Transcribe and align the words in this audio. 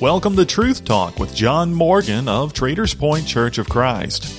Welcome 0.00 0.36
to 0.36 0.46
Truth 0.46 0.86
Talk 0.86 1.18
with 1.18 1.34
John 1.34 1.74
Morgan 1.74 2.26
of 2.26 2.54
Traders 2.54 2.94
Point 2.94 3.26
Church 3.26 3.58
of 3.58 3.68
Christ. 3.68 4.34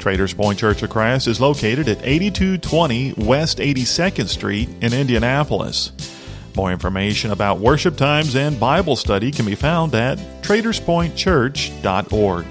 Traders 0.00 0.34
Point 0.34 0.58
Church 0.58 0.82
of 0.82 0.90
Christ 0.90 1.28
is 1.28 1.40
located 1.40 1.88
at 1.88 1.96
8220 2.02 3.14
West 3.16 3.56
82nd 3.56 4.28
Street 4.28 4.68
in 4.82 4.92
Indianapolis. 4.92 5.92
More 6.54 6.70
information 6.70 7.30
about 7.30 7.58
worship 7.58 7.96
times 7.96 8.36
and 8.36 8.60
Bible 8.60 8.96
study 8.96 9.30
can 9.30 9.46
be 9.46 9.54
found 9.54 9.94
at 9.94 10.18
traderspointchurch.org. 10.42 12.46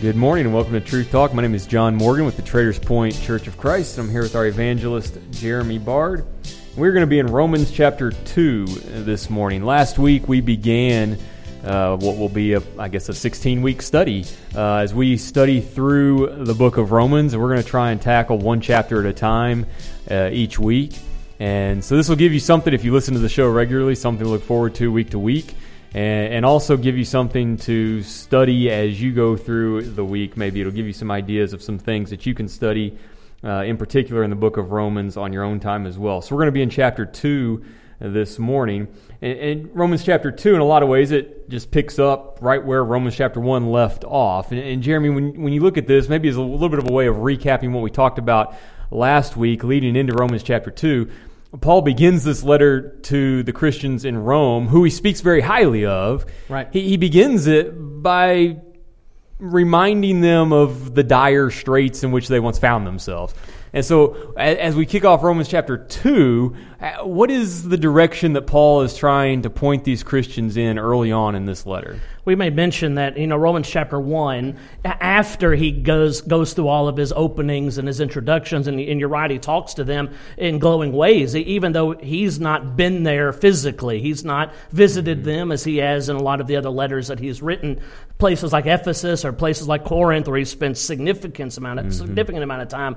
Good 0.00 0.14
morning 0.14 0.44
and 0.44 0.54
welcome 0.54 0.74
to 0.74 0.80
Truth 0.80 1.10
Talk. 1.10 1.34
My 1.34 1.42
name 1.42 1.56
is 1.56 1.66
John 1.66 1.96
Morgan 1.96 2.24
with 2.24 2.36
the 2.36 2.42
Traders 2.42 2.78
Point 2.78 3.20
Church 3.20 3.48
of 3.48 3.58
Christ. 3.58 3.98
and 3.98 4.06
I'm 4.06 4.12
here 4.12 4.22
with 4.22 4.36
our 4.36 4.46
evangelist, 4.46 5.18
Jeremy 5.32 5.78
Bard. 5.78 6.24
We're 6.76 6.92
going 6.92 7.02
to 7.02 7.08
be 7.08 7.18
in 7.18 7.26
Romans 7.26 7.72
chapter 7.72 8.12
2 8.12 8.66
this 8.66 9.28
morning. 9.28 9.64
Last 9.64 9.98
week 9.98 10.28
we 10.28 10.40
began 10.40 11.18
uh, 11.64 11.96
what 11.96 12.16
will 12.16 12.28
be, 12.28 12.52
a, 12.52 12.62
I 12.78 12.86
guess, 12.86 13.08
a 13.08 13.12
16 13.12 13.60
week 13.60 13.82
study 13.82 14.24
uh, 14.54 14.76
as 14.76 14.94
we 14.94 15.16
study 15.16 15.60
through 15.60 16.44
the 16.44 16.54
book 16.54 16.76
of 16.76 16.92
Romans. 16.92 17.36
We're 17.36 17.52
going 17.52 17.62
to 17.62 17.68
try 17.68 17.90
and 17.90 18.00
tackle 18.00 18.38
one 18.38 18.60
chapter 18.60 19.00
at 19.00 19.06
a 19.06 19.12
time 19.12 19.66
uh, 20.08 20.30
each 20.30 20.60
week. 20.60 20.96
And 21.40 21.84
so 21.84 21.96
this 21.96 22.08
will 22.08 22.14
give 22.14 22.32
you 22.32 22.40
something, 22.40 22.72
if 22.72 22.84
you 22.84 22.92
listen 22.92 23.14
to 23.14 23.20
the 23.20 23.28
show 23.28 23.50
regularly, 23.50 23.96
something 23.96 24.24
to 24.24 24.30
look 24.30 24.44
forward 24.44 24.76
to 24.76 24.92
week 24.92 25.10
to 25.10 25.18
week 25.18 25.56
and, 25.94 26.34
and 26.34 26.44
also 26.44 26.76
give 26.76 26.96
you 26.96 27.04
something 27.04 27.56
to 27.58 28.02
study 28.02 28.70
as 28.70 29.00
you 29.00 29.12
go 29.12 29.36
through 29.36 29.82
the 29.82 30.04
week. 30.04 30.36
Maybe 30.36 30.60
it'll 30.60 30.72
give 30.72 30.86
you 30.86 30.92
some 30.92 31.10
ideas 31.10 31.52
of 31.52 31.62
some 31.62 31.78
things 31.78 32.10
that 32.10 32.26
you 32.26 32.34
can 32.34 32.48
study, 32.48 32.98
uh, 33.42 33.62
in 33.64 33.76
particular 33.76 34.22
in 34.24 34.30
the 34.30 34.36
book 34.36 34.56
of 34.56 34.72
Romans, 34.72 35.16
on 35.16 35.32
your 35.32 35.44
own 35.44 35.60
time 35.60 35.86
as 35.86 35.98
well. 35.98 36.20
So 36.20 36.34
we're 36.34 36.42
going 36.42 36.48
to 36.48 36.52
be 36.52 36.62
in 36.62 36.70
chapter 36.70 37.06
2 37.06 37.64
this 38.00 38.38
morning. 38.38 38.88
And, 39.20 39.38
and, 39.38 39.76
Romans 39.76 40.04
chapter 40.04 40.30
2, 40.30 40.54
in 40.54 40.60
a 40.60 40.64
lot 40.64 40.82
of 40.82 40.88
ways, 40.88 41.10
it 41.10 41.48
just 41.48 41.70
picks 41.70 41.98
up 41.98 42.38
right 42.40 42.64
where 42.64 42.84
Romans 42.84 43.16
chapter 43.16 43.40
1 43.40 43.70
left 43.70 44.04
off. 44.04 44.52
And, 44.52 44.60
and 44.60 44.82
Jeremy, 44.82 45.10
when, 45.10 45.42
when 45.42 45.52
you 45.52 45.60
look 45.60 45.76
at 45.78 45.86
this, 45.86 46.08
maybe 46.08 46.28
it's 46.28 46.36
a 46.36 46.40
little 46.40 46.68
bit 46.68 46.78
of 46.78 46.88
a 46.88 46.92
way 46.92 47.06
of 47.06 47.16
recapping 47.16 47.72
what 47.72 47.82
we 47.82 47.90
talked 47.90 48.18
about 48.18 48.54
last 48.90 49.36
week 49.36 49.64
leading 49.64 49.96
into 49.96 50.14
Romans 50.14 50.42
chapter 50.42 50.70
2. 50.70 51.10
Paul 51.60 51.82
begins 51.82 52.24
this 52.24 52.42
letter 52.42 52.90
to 53.04 53.42
the 53.42 53.52
Christians 53.52 54.04
in 54.04 54.18
Rome, 54.18 54.68
who 54.68 54.84
he 54.84 54.90
speaks 54.90 55.22
very 55.22 55.40
highly 55.40 55.86
of. 55.86 56.26
Right. 56.48 56.68
He, 56.70 56.90
he 56.90 56.96
begins 56.98 57.46
it 57.46 57.72
by 57.74 58.58
reminding 59.38 60.20
them 60.20 60.52
of 60.52 60.94
the 60.94 61.02
dire 61.02 61.50
straits 61.50 62.04
in 62.04 62.10
which 62.10 62.28
they 62.28 62.40
once 62.40 62.58
found 62.58 62.86
themselves. 62.86 63.34
And 63.78 63.86
so, 63.86 64.34
as 64.36 64.74
we 64.74 64.86
kick 64.86 65.04
off 65.04 65.22
Romans 65.22 65.46
chapter 65.46 65.78
2, 65.78 66.56
uh, 66.80 67.04
what 67.04 67.30
is 67.30 67.68
the 67.68 67.76
direction 67.76 68.32
that 68.32 68.48
Paul 68.48 68.82
is 68.82 68.96
trying 68.96 69.42
to 69.42 69.50
point 69.50 69.84
these 69.84 70.02
Christians 70.02 70.56
in 70.56 70.80
early 70.80 71.12
on 71.12 71.36
in 71.36 71.46
this 71.46 71.64
letter? 71.64 72.00
We 72.24 72.34
may 72.34 72.50
mention 72.50 72.96
that, 72.96 73.16
you 73.16 73.28
know, 73.28 73.36
Romans 73.36 73.70
chapter 73.70 74.00
1, 74.00 74.58
after 74.84 75.54
he 75.54 75.70
goes 75.70 76.22
goes 76.22 76.54
through 76.54 76.66
all 76.66 76.88
of 76.88 76.96
his 76.96 77.12
openings 77.12 77.78
and 77.78 77.86
his 77.86 78.00
introductions, 78.00 78.66
and, 78.66 78.80
and 78.80 78.98
you're 78.98 79.08
right, 79.08 79.30
he 79.30 79.38
talks 79.38 79.74
to 79.74 79.84
them 79.84 80.12
in 80.36 80.58
glowing 80.58 80.90
ways, 80.90 81.36
even 81.36 81.70
though 81.70 81.92
he's 81.92 82.40
not 82.40 82.76
been 82.76 83.04
there 83.04 83.32
physically. 83.32 84.00
He's 84.00 84.24
not 84.24 84.52
visited 84.72 85.22
them 85.22 85.52
as 85.52 85.62
he 85.62 85.76
has 85.76 86.08
in 86.08 86.16
a 86.16 86.22
lot 86.22 86.40
of 86.40 86.48
the 86.48 86.56
other 86.56 86.70
letters 86.70 87.06
that 87.06 87.20
he's 87.20 87.40
written. 87.40 87.80
Places 88.18 88.52
like 88.52 88.66
Ephesus 88.66 89.24
or 89.24 89.32
places 89.32 89.68
like 89.68 89.84
Corinth, 89.84 90.26
where 90.26 90.38
he 90.38 90.44
spent 90.44 90.76
significant 90.76 91.56
amount 91.56 91.78
of, 91.78 91.86
mm-hmm. 91.86 92.06
significant 92.06 92.42
amount 92.42 92.62
of 92.62 92.68
time 92.68 92.96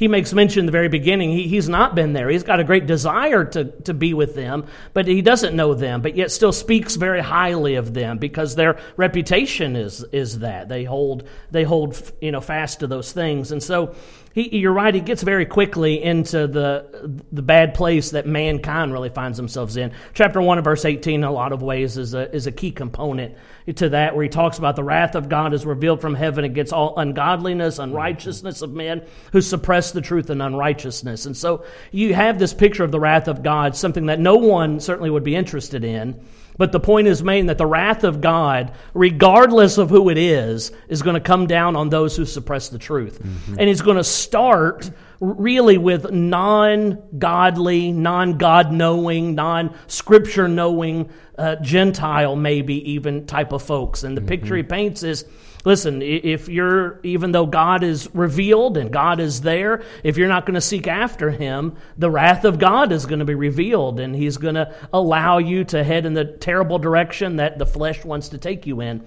he 0.00 0.08
makes 0.08 0.32
mention 0.32 0.60
in 0.60 0.66
the 0.66 0.72
very 0.72 0.88
beginning 0.88 1.30
he, 1.30 1.46
he's 1.46 1.68
not 1.68 1.94
been 1.94 2.14
there. 2.14 2.30
He's 2.30 2.42
got 2.42 2.58
a 2.58 2.64
great 2.64 2.86
desire 2.86 3.44
to, 3.44 3.66
to 3.82 3.92
be 3.92 4.14
with 4.14 4.34
them, 4.34 4.64
but 4.94 5.06
he 5.06 5.20
doesn't 5.20 5.54
know 5.54 5.74
them, 5.74 6.00
but 6.00 6.16
yet 6.16 6.30
still 6.30 6.52
speaks 6.52 6.96
very 6.96 7.20
highly 7.20 7.74
of 7.74 7.92
them 7.92 8.16
because 8.16 8.54
their 8.56 8.78
reputation 8.96 9.76
is, 9.76 10.02
is 10.10 10.38
that. 10.38 10.70
They 10.70 10.84
hold, 10.84 11.28
they 11.50 11.64
hold 11.64 12.00
you 12.22 12.32
know, 12.32 12.40
fast 12.40 12.80
to 12.80 12.86
those 12.86 13.12
things. 13.12 13.52
And 13.52 13.62
so 13.62 13.94
he, 14.32 14.58
you're 14.58 14.72
right, 14.72 14.94
he 14.94 15.00
gets 15.00 15.22
very 15.22 15.44
quickly 15.44 16.00
into 16.00 16.46
the, 16.46 17.20
the 17.32 17.42
bad 17.42 17.74
place 17.74 18.10
that 18.10 18.26
mankind 18.26 18.92
really 18.92 19.08
finds 19.08 19.36
themselves 19.36 19.76
in. 19.76 19.92
Chapter 20.14 20.40
1 20.40 20.58
of 20.58 20.64
verse 20.64 20.84
18, 20.84 21.14
in 21.14 21.24
a 21.24 21.32
lot 21.32 21.52
of 21.52 21.62
ways, 21.62 21.96
is 21.96 22.14
a, 22.14 22.32
is 22.32 22.46
a 22.46 22.52
key 22.52 22.70
component 22.70 23.36
to 23.74 23.88
that, 23.88 24.14
where 24.14 24.22
he 24.22 24.28
talks 24.28 24.58
about 24.58 24.76
the 24.76 24.84
wrath 24.84 25.16
of 25.16 25.28
God 25.28 25.52
is 25.52 25.66
revealed 25.66 26.00
from 26.00 26.14
heaven 26.14 26.44
against 26.44 26.72
all 26.72 26.96
ungodliness, 26.96 27.80
unrighteousness 27.80 28.62
of 28.62 28.72
men 28.72 29.04
who 29.32 29.40
suppress 29.40 29.90
the 29.90 30.00
truth 30.00 30.30
and 30.30 30.40
unrighteousness. 30.40 31.26
And 31.26 31.36
so 31.36 31.64
you 31.90 32.14
have 32.14 32.38
this 32.38 32.54
picture 32.54 32.84
of 32.84 32.92
the 32.92 33.00
wrath 33.00 33.26
of 33.26 33.42
God, 33.42 33.74
something 33.74 34.06
that 34.06 34.20
no 34.20 34.36
one 34.36 34.78
certainly 34.78 35.10
would 35.10 35.24
be 35.24 35.34
interested 35.34 35.84
in. 35.84 36.24
But 36.60 36.72
the 36.72 36.78
point 36.78 37.08
is 37.08 37.22
made 37.22 37.48
that 37.48 37.56
the 37.56 37.64
wrath 37.64 38.04
of 38.04 38.20
God, 38.20 38.72
regardless 38.92 39.78
of 39.78 39.88
who 39.88 40.10
it 40.10 40.18
is, 40.18 40.72
is 40.88 41.00
going 41.00 41.14
to 41.14 41.20
come 41.20 41.46
down 41.46 41.74
on 41.74 41.88
those 41.88 42.14
who 42.14 42.26
suppress 42.26 42.68
the 42.68 42.76
truth. 42.76 43.18
Mm-hmm. 43.18 43.58
And 43.58 43.66
he's 43.66 43.80
going 43.80 43.96
to 43.96 44.04
start 44.04 44.90
really 45.20 45.78
with 45.78 46.10
non 46.10 47.02
godly, 47.18 47.92
non 47.92 48.38
God 48.38 48.72
knowing, 48.72 49.34
non 49.34 49.74
scripture 49.86 50.48
knowing, 50.48 51.10
uh, 51.38 51.56
Gentile 51.56 52.36
maybe 52.36 52.92
even 52.92 53.26
type 53.26 53.52
of 53.52 53.62
folks. 53.62 54.02
And 54.02 54.16
the 54.16 54.20
mm-hmm. 54.20 54.28
picture 54.28 54.56
he 54.56 54.62
paints 54.62 55.02
is 55.02 55.24
Listen, 55.64 56.00
if 56.00 56.48
you're, 56.48 57.00
even 57.02 57.32
though 57.32 57.44
God 57.44 57.82
is 57.82 58.08
revealed 58.14 58.78
and 58.78 58.90
God 58.90 59.20
is 59.20 59.42
there, 59.42 59.82
if 60.02 60.16
you're 60.16 60.28
not 60.28 60.46
going 60.46 60.54
to 60.54 60.60
seek 60.60 60.86
after 60.86 61.30
Him, 61.30 61.76
the 61.98 62.10
wrath 62.10 62.44
of 62.44 62.58
God 62.58 62.92
is 62.92 63.04
going 63.04 63.18
to 63.18 63.24
be 63.26 63.34
revealed 63.34 64.00
and 64.00 64.14
He's 64.14 64.38
going 64.38 64.54
to 64.54 64.74
allow 64.92 65.38
you 65.38 65.64
to 65.64 65.84
head 65.84 66.06
in 66.06 66.14
the 66.14 66.24
terrible 66.24 66.78
direction 66.78 67.36
that 67.36 67.58
the 67.58 67.66
flesh 67.66 68.04
wants 68.04 68.30
to 68.30 68.38
take 68.38 68.66
you 68.66 68.80
in. 68.80 69.06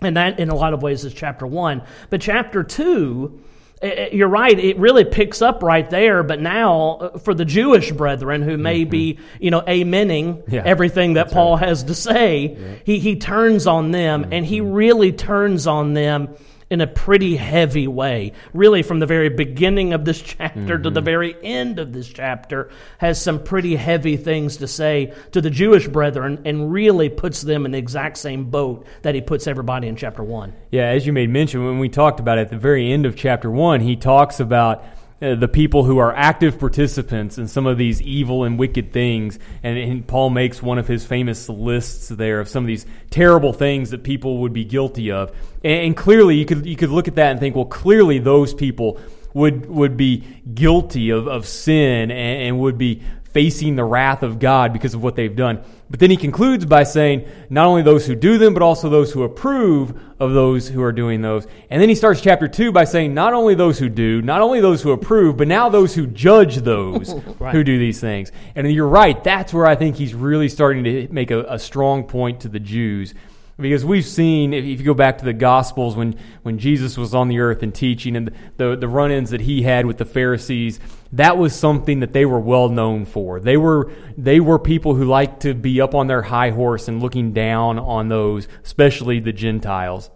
And 0.00 0.16
that, 0.16 0.40
in 0.40 0.48
a 0.48 0.54
lot 0.54 0.74
of 0.74 0.82
ways, 0.82 1.04
is 1.04 1.14
chapter 1.14 1.46
one. 1.46 1.82
But 2.10 2.20
chapter 2.20 2.64
two, 2.64 3.40
you're 3.82 4.28
right. 4.28 4.58
It 4.58 4.78
really 4.78 5.04
picks 5.04 5.42
up 5.42 5.62
right 5.62 5.88
there. 5.88 6.22
But 6.22 6.40
now, 6.40 6.96
uh, 6.96 7.18
for 7.18 7.34
the 7.34 7.44
Jewish 7.44 7.92
brethren 7.92 8.42
who 8.42 8.56
may 8.56 8.82
mm-hmm. 8.82 8.90
be, 8.90 9.18
you 9.40 9.50
know, 9.50 9.60
amening 9.60 10.42
yeah, 10.48 10.62
everything 10.64 11.14
that 11.14 11.30
Paul 11.30 11.56
right. 11.56 11.68
has 11.68 11.84
to 11.84 11.94
say, 11.94 12.56
yeah. 12.58 12.74
he, 12.84 12.98
he 12.98 13.16
turns 13.16 13.66
on 13.66 13.90
them 13.90 14.22
mm-hmm. 14.22 14.32
and 14.32 14.46
he 14.46 14.60
mm-hmm. 14.60 14.72
really 14.72 15.12
turns 15.12 15.66
on 15.66 15.94
them 15.94 16.34
in 16.70 16.80
a 16.80 16.86
pretty 16.86 17.36
heavy 17.36 17.88
way. 17.88 18.32
Really, 18.52 18.82
from 18.82 18.98
the 18.98 19.06
very 19.06 19.28
beginning 19.28 19.92
of 19.92 20.04
this 20.04 20.20
chapter 20.22 20.60
mm-hmm. 20.60 20.82
to 20.82 20.90
the 20.90 21.00
mm-hmm. 21.00 21.04
very 21.04 21.36
end 21.42 21.78
of 21.78 21.92
this 21.92 22.08
chapter, 22.08 22.70
has 22.98 23.20
some 23.20 23.42
pretty 23.42 23.76
heavy 23.76 24.16
things 24.16 24.58
to 24.58 24.66
say 24.66 25.14
to 25.32 25.40
the 25.40 25.50
Jewish 25.50 25.88
brethren 25.88 26.42
and 26.44 26.72
really 26.72 27.08
puts 27.08 27.42
them 27.42 27.64
in 27.64 27.72
the 27.72 27.78
exact 27.78 28.18
same 28.18 28.50
boat 28.50 28.86
that 29.02 29.14
he 29.14 29.20
puts 29.20 29.46
everybody 29.46 29.88
in 29.88 29.96
chapter 29.96 30.22
1. 30.22 30.52
Yeah, 30.70 30.86
as 30.86 31.06
you 31.06 31.12
made 31.12 31.30
mention, 31.30 31.64
when 31.64 31.78
we 31.78 31.88
talked 31.88 32.20
about 32.20 32.38
it 32.38 32.42
at 32.42 32.50
the 32.50 32.58
very 32.58 32.92
end 32.92 33.06
of 33.06 33.16
chapter 33.16 33.50
1, 33.50 33.80
he 33.80 33.96
talks 33.96 34.40
about 34.40 34.84
uh, 35.20 35.34
the 35.34 35.48
people 35.48 35.84
who 35.84 35.98
are 35.98 36.14
active 36.14 36.60
participants 36.60 37.38
in 37.38 37.48
some 37.48 37.66
of 37.66 37.76
these 37.76 38.00
evil 38.02 38.44
and 38.44 38.58
wicked 38.58 38.92
things. 38.92 39.38
And, 39.64 39.76
and, 39.76 40.06
Paul 40.06 40.30
makes 40.30 40.62
one 40.62 40.78
of 40.78 40.86
his 40.86 41.04
famous 41.04 41.48
lists 41.48 42.08
there 42.08 42.38
of 42.38 42.48
some 42.48 42.62
of 42.62 42.68
these 42.68 42.86
terrible 43.10 43.52
things 43.52 43.90
that 43.90 44.04
people 44.04 44.38
would 44.38 44.52
be 44.52 44.64
guilty 44.64 45.10
of. 45.10 45.30
And, 45.64 45.86
and 45.86 45.96
clearly, 45.96 46.36
you 46.36 46.46
could, 46.46 46.66
you 46.66 46.76
could 46.76 46.90
look 46.90 47.08
at 47.08 47.16
that 47.16 47.32
and 47.32 47.40
think, 47.40 47.56
well, 47.56 47.64
clearly 47.64 48.20
those 48.20 48.54
people 48.54 49.00
would, 49.34 49.66
would 49.66 49.96
be 49.96 50.24
guilty 50.54 51.10
of, 51.10 51.26
of 51.26 51.46
sin 51.46 52.10
and, 52.10 52.42
and 52.42 52.60
would 52.60 52.78
be 52.78 53.02
facing 53.32 53.76
the 53.76 53.84
wrath 53.84 54.22
of 54.22 54.38
God 54.38 54.72
because 54.72 54.94
of 54.94 55.02
what 55.02 55.14
they've 55.14 55.34
done. 55.34 55.62
But 55.90 56.00
then 56.00 56.10
he 56.10 56.16
concludes 56.16 56.64
by 56.66 56.82
saying, 56.82 57.28
not 57.50 57.66
only 57.66 57.82
those 57.82 58.06
who 58.06 58.14
do 58.14 58.38
them, 58.38 58.52
but 58.52 58.62
also 58.62 58.88
those 58.88 59.12
who 59.12 59.22
approve 59.22 59.98
of 60.18 60.32
those 60.32 60.68
who 60.68 60.82
are 60.82 60.92
doing 60.92 61.22
those. 61.22 61.46
And 61.70 61.80
then 61.80 61.88
he 61.88 61.94
starts 61.94 62.20
chapter 62.20 62.48
2 62.48 62.72
by 62.72 62.84
saying, 62.84 63.14
not 63.14 63.34
only 63.34 63.54
those 63.54 63.78
who 63.78 63.88
do, 63.88 64.20
not 64.22 64.40
only 64.40 64.60
those 64.60 64.82
who 64.82 64.92
approve, 64.92 65.36
but 65.36 65.48
now 65.48 65.68
those 65.68 65.94
who 65.94 66.06
judge 66.06 66.56
those 66.56 67.14
right. 67.38 67.54
who 67.54 67.64
do 67.64 67.78
these 67.78 68.00
things. 68.00 68.32
And 68.54 68.70
you're 68.70 68.88
right, 68.88 69.22
that's 69.22 69.54
where 69.54 69.66
I 69.66 69.76
think 69.76 69.96
he's 69.96 70.14
really 70.14 70.48
starting 70.48 70.84
to 70.84 71.08
make 71.10 71.30
a, 71.30 71.44
a 71.44 71.58
strong 71.58 72.04
point 72.04 72.40
to 72.40 72.48
the 72.48 72.60
Jews 72.60 73.14
because 73.60 73.84
we've 73.84 74.06
seen, 74.06 74.54
if 74.54 74.78
you 74.78 74.84
go 74.84 74.94
back 74.94 75.18
to 75.18 75.24
the 75.24 75.32
Gospels, 75.32 75.96
when, 75.96 76.16
when 76.42 76.58
Jesus 76.58 76.96
was 76.96 77.12
on 77.12 77.26
the 77.26 77.40
earth 77.40 77.62
and 77.62 77.74
teaching, 77.74 78.14
and 78.14 78.30
the, 78.56 78.76
the 78.76 78.86
run 78.86 79.10
ins 79.10 79.30
that 79.30 79.40
he 79.40 79.62
had 79.62 79.84
with 79.84 79.98
the 79.98 80.04
Pharisees, 80.04 80.78
that 81.12 81.36
was 81.36 81.56
something 81.56 82.00
that 82.00 82.12
they 82.12 82.24
were 82.24 82.38
well 82.38 82.68
known 82.68 83.04
for. 83.04 83.40
They 83.40 83.56
were, 83.56 83.90
they 84.16 84.38
were 84.38 84.60
people 84.60 84.94
who 84.94 85.04
liked 85.04 85.42
to 85.42 85.54
be 85.54 85.80
up 85.80 85.94
on 85.94 86.06
their 86.06 86.22
high 86.22 86.50
horse 86.50 86.86
and 86.86 87.02
looking 87.02 87.32
down 87.32 87.80
on 87.80 88.08
those, 88.08 88.46
especially 88.64 89.18
the 89.18 89.32
Gentiles. 89.32 90.10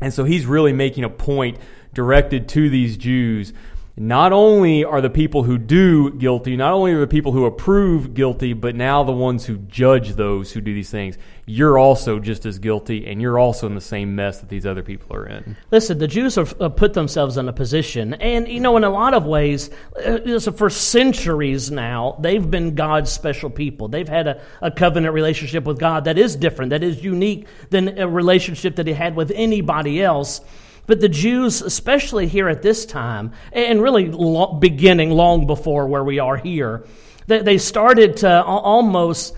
And 0.00 0.14
so 0.14 0.22
he's 0.24 0.46
really 0.46 0.72
making 0.72 1.02
a 1.02 1.10
point 1.10 1.58
directed 1.92 2.48
to 2.50 2.70
these 2.70 2.96
Jews 2.96 3.52
not 3.98 4.32
only 4.32 4.84
are 4.84 5.00
the 5.00 5.08
people 5.08 5.42
who 5.42 5.56
do 5.56 6.10
guilty, 6.10 6.54
not 6.54 6.72
only 6.72 6.92
are 6.92 7.00
the 7.00 7.06
people 7.06 7.32
who 7.32 7.46
approve 7.46 8.12
guilty, 8.12 8.52
but 8.52 8.74
now 8.74 9.02
the 9.02 9.12
ones 9.12 9.46
who 9.46 9.56
judge 9.56 10.14
those 10.16 10.52
who 10.52 10.60
do 10.60 10.74
these 10.74 10.90
things, 10.90 11.16
you're 11.46 11.78
also 11.78 12.18
just 12.18 12.44
as 12.44 12.58
guilty 12.58 13.06
and 13.06 13.22
you're 13.22 13.38
also 13.38 13.66
in 13.66 13.74
the 13.74 13.80
same 13.80 14.14
mess 14.14 14.40
that 14.40 14.50
these 14.50 14.66
other 14.66 14.82
people 14.82 15.16
are 15.16 15.26
in. 15.26 15.56
Listen, 15.70 15.96
the 15.98 16.08
Jews 16.08 16.34
have 16.34 16.58
put 16.76 16.92
themselves 16.92 17.38
in 17.38 17.48
a 17.48 17.54
position, 17.54 18.12
and 18.14 18.46
you 18.48 18.60
know, 18.60 18.76
in 18.76 18.84
a 18.84 18.90
lot 18.90 19.14
of 19.14 19.24
ways, 19.24 19.70
uh, 20.04 20.38
for 20.40 20.68
centuries 20.68 21.70
now, 21.70 22.18
they've 22.20 22.50
been 22.50 22.74
God's 22.74 23.10
special 23.10 23.48
people. 23.48 23.88
They've 23.88 24.08
had 24.08 24.26
a, 24.26 24.42
a 24.60 24.70
covenant 24.70 25.14
relationship 25.14 25.64
with 25.64 25.78
God 25.78 26.04
that 26.04 26.18
is 26.18 26.36
different, 26.36 26.70
that 26.70 26.82
is 26.82 27.02
unique 27.02 27.46
than 27.70 27.98
a 27.98 28.06
relationship 28.06 28.76
that 28.76 28.86
He 28.86 28.92
had 28.92 29.16
with 29.16 29.32
anybody 29.34 30.02
else. 30.02 30.42
But 30.86 31.00
the 31.00 31.08
Jews, 31.08 31.62
especially 31.62 32.26
here 32.26 32.48
at 32.48 32.62
this 32.62 32.86
time, 32.86 33.32
and 33.52 33.82
really 33.82 34.12
beginning 34.58 35.10
long 35.10 35.46
before 35.46 35.86
where 35.86 36.04
we 36.04 36.18
are 36.18 36.36
here, 36.36 36.86
they, 37.26 37.40
they 37.42 37.58
started 37.58 38.18
to 38.18 38.42
almost 38.44 39.34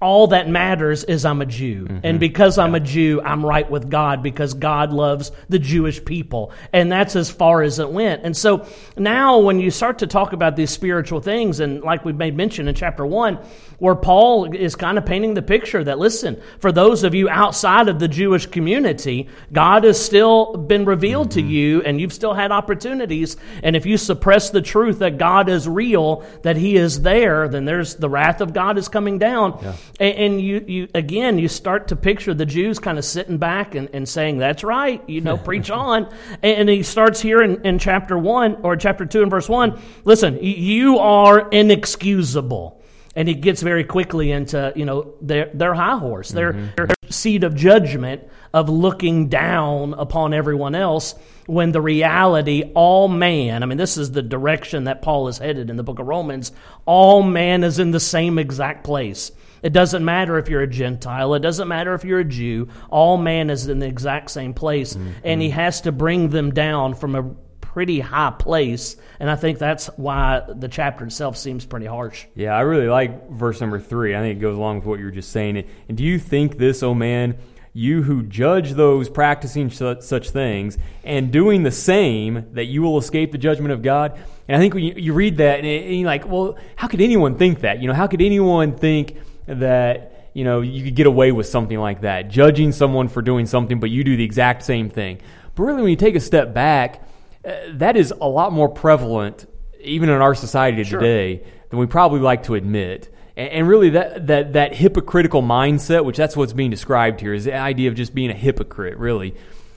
all 0.00 0.28
that 0.28 0.48
matters 0.48 1.04
is 1.04 1.26
I'm 1.26 1.42
a 1.42 1.46
Jew. 1.46 1.84
Mm-hmm. 1.84 1.98
And 2.04 2.20
because 2.20 2.56
I'm 2.56 2.74
a 2.74 2.80
Jew, 2.80 3.20
I'm 3.22 3.44
right 3.44 3.70
with 3.70 3.90
God 3.90 4.22
because 4.22 4.54
God 4.54 4.92
loves 4.92 5.30
the 5.50 5.58
Jewish 5.58 6.02
people. 6.02 6.52
And 6.72 6.90
that's 6.90 7.16
as 7.16 7.30
far 7.30 7.62
as 7.62 7.78
it 7.78 7.90
went. 7.90 8.24
And 8.24 8.34
so 8.34 8.66
now 8.96 9.40
when 9.40 9.60
you 9.60 9.70
start 9.70 9.98
to 9.98 10.06
talk 10.06 10.32
about 10.32 10.56
these 10.56 10.70
spiritual 10.70 11.20
things, 11.20 11.60
and 11.60 11.82
like 11.82 12.04
we 12.04 12.14
made 12.14 12.34
mention 12.34 12.66
in 12.66 12.74
chapter 12.74 13.04
one, 13.04 13.38
where 13.80 13.94
Paul 13.94 14.54
is 14.54 14.76
kind 14.76 14.98
of 14.98 15.06
painting 15.06 15.34
the 15.34 15.42
picture 15.42 15.82
that, 15.82 15.98
listen, 15.98 16.40
for 16.58 16.70
those 16.70 17.02
of 17.02 17.14
you 17.14 17.28
outside 17.28 17.88
of 17.88 17.98
the 17.98 18.08
Jewish 18.08 18.46
community, 18.46 19.28
God 19.52 19.84
has 19.84 20.02
still 20.02 20.56
been 20.56 20.84
revealed 20.84 21.30
mm-hmm. 21.30 21.40
to 21.40 21.46
you 21.46 21.82
and 21.82 22.00
you've 22.00 22.12
still 22.12 22.34
had 22.34 22.52
opportunities. 22.52 23.36
And 23.62 23.74
if 23.74 23.86
you 23.86 23.96
suppress 23.96 24.50
the 24.50 24.62
truth 24.62 25.00
that 25.00 25.18
God 25.18 25.48
is 25.48 25.66
real, 25.66 26.24
that 26.42 26.56
He 26.56 26.76
is 26.76 27.02
there, 27.02 27.48
then 27.48 27.64
there's 27.64 27.96
the 27.96 28.08
wrath 28.08 28.40
of 28.40 28.52
God 28.52 28.78
is 28.78 28.88
coming 28.88 29.18
down. 29.18 29.58
Yeah. 29.62 29.76
And, 29.98 30.18
and, 30.18 30.40
you, 30.40 30.64
you, 30.66 30.88
again, 30.94 31.38
you 31.38 31.48
start 31.48 31.88
to 31.88 31.96
picture 31.96 32.34
the 32.34 32.46
Jews 32.46 32.78
kind 32.78 32.98
of 32.98 33.04
sitting 33.04 33.38
back 33.38 33.74
and, 33.74 33.88
and 33.94 34.06
saying, 34.06 34.38
that's 34.38 34.62
right, 34.62 35.02
you 35.08 35.22
know, 35.22 35.38
preach 35.38 35.70
on. 35.70 36.12
And 36.42 36.68
he 36.68 36.82
starts 36.82 37.20
here 37.20 37.42
in, 37.42 37.64
in 37.64 37.78
chapter 37.78 38.18
1 38.18 38.58
or 38.62 38.76
chapter 38.76 39.06
2 39.06 39.22
and 39.22 39.30
verse 39.30 39.48
1 39.48 39.80
listen, 40.04 40.38
you 40.42 40.98
are 40.98 41.48
inexcusable 41.50 42.79
and 43.20 43.28
he 43.28 43.34
gets 43.34 43.60
very 43.60 43.84
quickly 43.84 44.32
into 44.32 44.72
you 44.74 44.86
know 44.86 45.12
their 45.20 45.50
their 45.52 45.74
high 45.74 45.98
horse, 45.98 46.30
their, 46.30 46.54
mm-hmm. 46.54 46.68
their 46.74 46.88
seat 47.10 47.44
of 47.44 47.54
judgment 47.54 48.26
of 48.54 48.70
looking 48.70 49.28
down 49.28 49.92
upon 49.92 50.32
everyone 50.32 50.74
else. 50.74 51.14
When 51.44 51.70
the 51.72 51.82
reality, 51.82 52.70
all 52.74 53.08
man, 53.08 53.62
I 53.62 53.66
mean, 53.66 53.76
this 53.76 53.98
is 53.98 54.12
the 54.12 54.22
direction 54.22 54.84
that 54.84 55.02
Paul 55.02 55.28
is 55.28 55.36
headed 55.36 55.68
in 55.68 55.76
the 55.76 55.82
book 55.82 55.98
of 55.98 56.06
Romans. 56.06 56.50
All 56.86 57.22
man 57.22 57.62
is 57.62 57.78
in 57.78 57.90
the 57.90 58.00
same 58.00 58.38
exact 58.38 58.84
place. 58.84 59.32
It 59.62 59.74
doesn't 59.74 60.02
matter 60.02 60.38
if 60.38 60.48
you're 60.48 60.62
a 60.62 60.66
Gentile. 60.66 61.34
It 61.34 61.40
doesn't 61.40 61.68
matter 61.68 61.92
if 61.92 62.04
you're 62.04 62.20
a 62.20 62.24
Jew. 62.24 62.68
All 62.88 63.18
man 63.18 63.50
is 63.50 63.68
in 63.68 63.80
the 63.80 63.86
exact 63.86 64.30
same 64.30 64.54
place. 64.54 64.94
Mm-hmm. 64.94 65.10
And 65.24 65.42
he 65.42 65.50
has 65.50 65.82
to 65.82 65.92
bring 65.92 66.30
them 66.30 66.54
down 66.54 66.94
from 66.94 67.14
a 67.14 67.34
pretty 67.72 68.00
high 68.00 68.32
place. 68.36 68.96
And 69.20 69.30
I 69.30 69.36
think 69.36 69.60
that's 69.60 69.86
why 69.96 70.42
the 70.48 70.66
chapter 70.66 71.04
itself 71.04 71.36
seems 71.36 71.64
pretty 71.64 71.86
harsh. 71.86 72.26
Yeah, 72.34 72.56
I 72.56 72.62
really 72.62 72.88
like 72.88 73.30
verse 73.30 73.60
number 73.60 73.78
three. 73.78 74.16
I 74.16 74.18
think 74.18 74.38
it 74.38 74.40
goes 74.40 74.56
along 74.56 74.78
with 74.78 74.86
what 74.86 74.98
you 74.98 75.04
were 75.04 75.12
just 75.12 75.30
saying. 75.30 75.64
And 75.88 75.96
do 75.96 76.02
you 76.02 76.18
think 76.18 76.58
this, 76.58 76.82
oh 76.82 76.94
man, 76.94 77.38
you 77.72 78.02
who 78.02 78.24
judge 78.24 78.72
those 78.72 79.08
practicing 79.08 79.70
such, 79.70 80.30
things 80.30 80.78
and 81.04 81.30
doing 81.30 81.62
the 81.62 81.70
same, 81.70 82.48
that 82.54 82.64
you 82.64 82.82
will 82.82 82.98
escape 82.98 83.30
the 83.30 83.38
judgment 83.38 83.72
of 83.72 83.82
God? 83.82 84.18
And 84.48 84.56
I 84.56 84.58
think 84.58 84.74
when 84.74 84.82
you, 84.82 84.94
you 84.96 85.12
read 85.12 85.36
that, 85.36 85.60
and, 85.60 85.66
and 85.66 85.94
you're 85.94 86.06
like, 86.06 86.26
well, 86.26 86.58
how 86.74 86.88
could 86.88 87.00
anyone 87.00 87.38
think 87.38 87.60
that? 87.60 87.80
You 87.80 87.86
know, 87.86 87.94
how 87.94 88.08
could 88.08 88.20
anyone 88.20 88.76
think 88.76 89.16
that 89.46 90.32
you 90.34 90.42
know 90.42 90.60
you 90.60 90.82
could 90.82 90.96
get 90.96 91.06
away 91.06 91.30
with 91.30 91.46
something 91.46 91.78
like 91.78 92.02
that 92.02 92.28
judging 92.28 92.70
someone 92.70 93.08
for 93.08 93.20
doing 93.20 93.46
something 93.46 93.80
but 93.80 93.90
you 93.90 94.04
do 94.04 94.16
the 94.16 94.22
exact 94.22 94.62
same 94.62 94.88
thing 94.88 95.18
but 95.56 95.64
really 95.64 95.82
when 95.82 95.90
you 95.90 95.96
take 95.96 96.14
a 96.14 96.20
step 96.20 96.54
back 96.54 97.02
that 97.42 97.96
is 97.96 98.12
a 98.20 98.28
lot 98.28 98.52
more 98.52 98.68
prevalent, 98.68 99.46
even 99.80 100.08
in 100.08 100.20
our 100.20 100.34
society 100.34 100.84
sure. 100.84 101.00
today, 101.00 101.44
than 101.70 101.78
we 101.78 101.86
probably 101.86 102.20
like 102.20 102.44
to 102.44 102.54
admit. 102.54 103.14
And, 103.36 103.48
and 103.48 103.68
really, 103.68 103.90
that, 103.90 104.26
that, 104.26 104.52
that 104.54 104.74
hypocritical 104.74 105.42
mindset, 105.42 106.04
which 106.04 106.16
that's 106.16 106.36
what's 106.36 106.52
being 106.52 106.70
described 106.70 107.20
here, 107.20 107.32
is 107.32 107.44
the 107.44 107.54
idea 107.54 107.88
of 107.88 107.94
just 107.94 108.14
being 108.14 108.30
a 108.30 108.34
hypocrite, 108.34 108.98
really. 108.98 109.34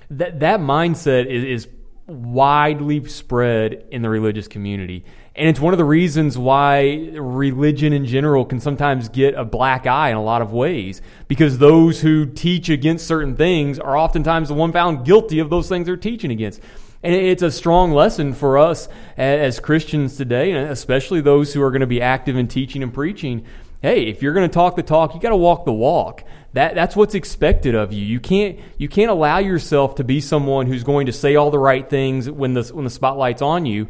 That, 0.09 0.41
that 0.41 0.59
mindset 0.59 1.25
is, 1.25 1.43
is 1.43 1.67
widely 2.05 3.07
spread 3.07 3.85
in 3.91 4.01
the 4.01 4.09
religious 4.09 4.47
community. 4.47 5.05
And 5.35 5.49
it's 5.49 5.59
one 5.59 5.73
of 5.73 5.77
the 5.77 5.85
reasons 5.85 6.37
why 6.37 7.09
religion 7.13 7.91
in 7.91 8.05
general 8.05 8.45
can 8.45 8.59
sometimes 8.59 9.09
get 9.09 9.33
a 9.33 9.43
black 9.43 9.87
eye 9.87 10.09
in 10.09 10.17
a 10.17 10.23
lot 10.23 10.41
of 10.41 10.53
ways. 10.53 11.01
Because 11.27 11.57
those 11.57 12.01
who 12.01 12.25
teach 12.25 12.69
against 12.69 13.07
certain 13.07 13.35
things 13.35 13.79
are 13.79 13.97
oftentimes 13.97 14.49
the 14.49 14.53
one 14.53 14.71
found 14.71 15.05
guilty 15.05 15.39
of 15.39 15.49
those 15.49 15.69
things 15.69 15.87
they're 15.87 15.97
teaching 15.97 16.29
against. 16.29 16.61
And 17.03 17.13
it's 17.13 17.43
a 17.43 17.51
strong 17.51 17.91
lesson 17.91 18.33
for 18.33 18.57
us 18.57 18.87
as 19.17 19.59
Christians 19.59 20.15
today, 20.15 20.53
especially 20.53 21.19
those 21.19 21.53
who 21.53 21.61
are 21.61 21.69
going 21.69 21.81
to 21.81 21.87
be 21.87 22.01
active 22.01 22.37
in 22.37 22.47
teaching 22.47 22.81
and 22.81 22.93
preaching. 22.93 23.45
Hey, 23.81 24.03
if 24.03 24.21
you're 24.21 24.33
going 24.33 24.49
to 24.49 24.53
talk 24.53 24.77
the 24.77 24.83
talk, 24.83 25.13
you 25.13 25.19
got 25.19 25.29
to 25.29 25.35
walk 25.35 25.65
the 25.65 25.73
walk. 25.73 26.23
That, 26.53 26.75
that's 26.75 26.95
what's 26.95 27.13
expected 27.13 27.75
of 27.75 27.91
you. 27.91 28.05
You 28.05 28.21
can't, 28.21 28.57
you 28.77 28.87
can't 28.87 29.11
allow 29.11 29.39
yourself 29.39 29.95
to 29.95 30.05
be 30.05 30.21
someone 30.21 30.67
who's 30.67 30.85
going 30.85 31.07
to 31.07 31.11
say 31.11 31.35
all 31.35 31.51
the 31.51 31.59
right 31.59 31.89
things 31.89 32.29
when 32.29 32.53
the, 32.53 32.63
when 32.73 32.85
the 32.85 32.89
spotlight's 32.89 33.41
on 33.41 33.65
you, 33.65 33.89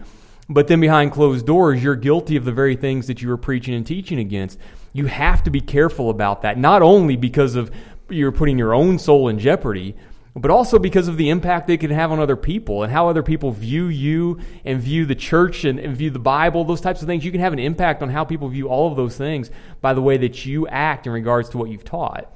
but 0.50 0.68
then 0.68 0.80
behind 0.80 1.12
closed 1.12 1.46
doors, 1.46 1.84
you're 1.84 1.96
guilty 1.96 2.36
of 2.36 2.46
the 2.46 2.52
very 2.52 2.76
things 2.76 3.06
that 3.06 3.22
you 3.22 3.30
were 3.30 3.38
preaching 3.38 3.76
and 3.76 3.86
teaching 3.86 4.18
against. 4.18 4.60
You 4.92 5.06
have 5.06 5.44
to 5.44 5.52
be 5.52 5.62
careful 5.62 6.10
about 6.10 6.42
that, 6.42 6.58
not 6.58 6.82
only 6.82 7.16
because 7.16 7.54
of 7.54 7.70
you're 8.10 8.32
putting 8.32 8.58
your 8.58 8.74
own 8.74 8.98
soul 8.98 9.28
in 9.28 9.38
jeopardy, 9.38 9.96
but 10.36 10.50
also 10.50 10.80
because 10.80 11.08
of 11.08 11.18
the 11.18 11.30
impact 11.30 11.68
they 11.68 11.78
can 11.78 11.92
have 11.92 12.12
on 12.12 12.20
other 12.20 12.36
people 12.36 12.82
and 12.82 12.92
how 12.92 13.08
other 13.08 13.22
people 13.22 13.52
view 13.52 13.86
you 13.86 14.40
and 14.66 14.82
view 14.82 15.06
the 15.06 15.16
church 15.16 15.64
and, 15.64 15.80
and, 15.80 15.96
view 15.96 16.10
the 16.10 16.18
Bible, 16.18 16.64
those 16.64 16.82
types 16.82 17.02
of 17.02 17.08
things. 17.08 17.24
You 17.24 17.32
can 17.32 17.40
have 17.40 17.54
an 17.54 17.60
impact 17.60 18.02
on 18.02 18.10
how 18.10 18.24
people 18.24 18.50
view 18.50 18.68
all 18.68 18.90
of 18.90 18.96
those 18.96 19.16
things 19.16 19.52
by 19.82 19.94
the 19.94 20.02
way 20.02 20.18
that 20.18 20.46
you 20.46 20.68
act 20.68 21.06
in 21.06 21.14
regards 21.14 21.50
to 21.50 21.58
what 21.60 21.70
you've 21.70 21.86
taught. 21.86 22.34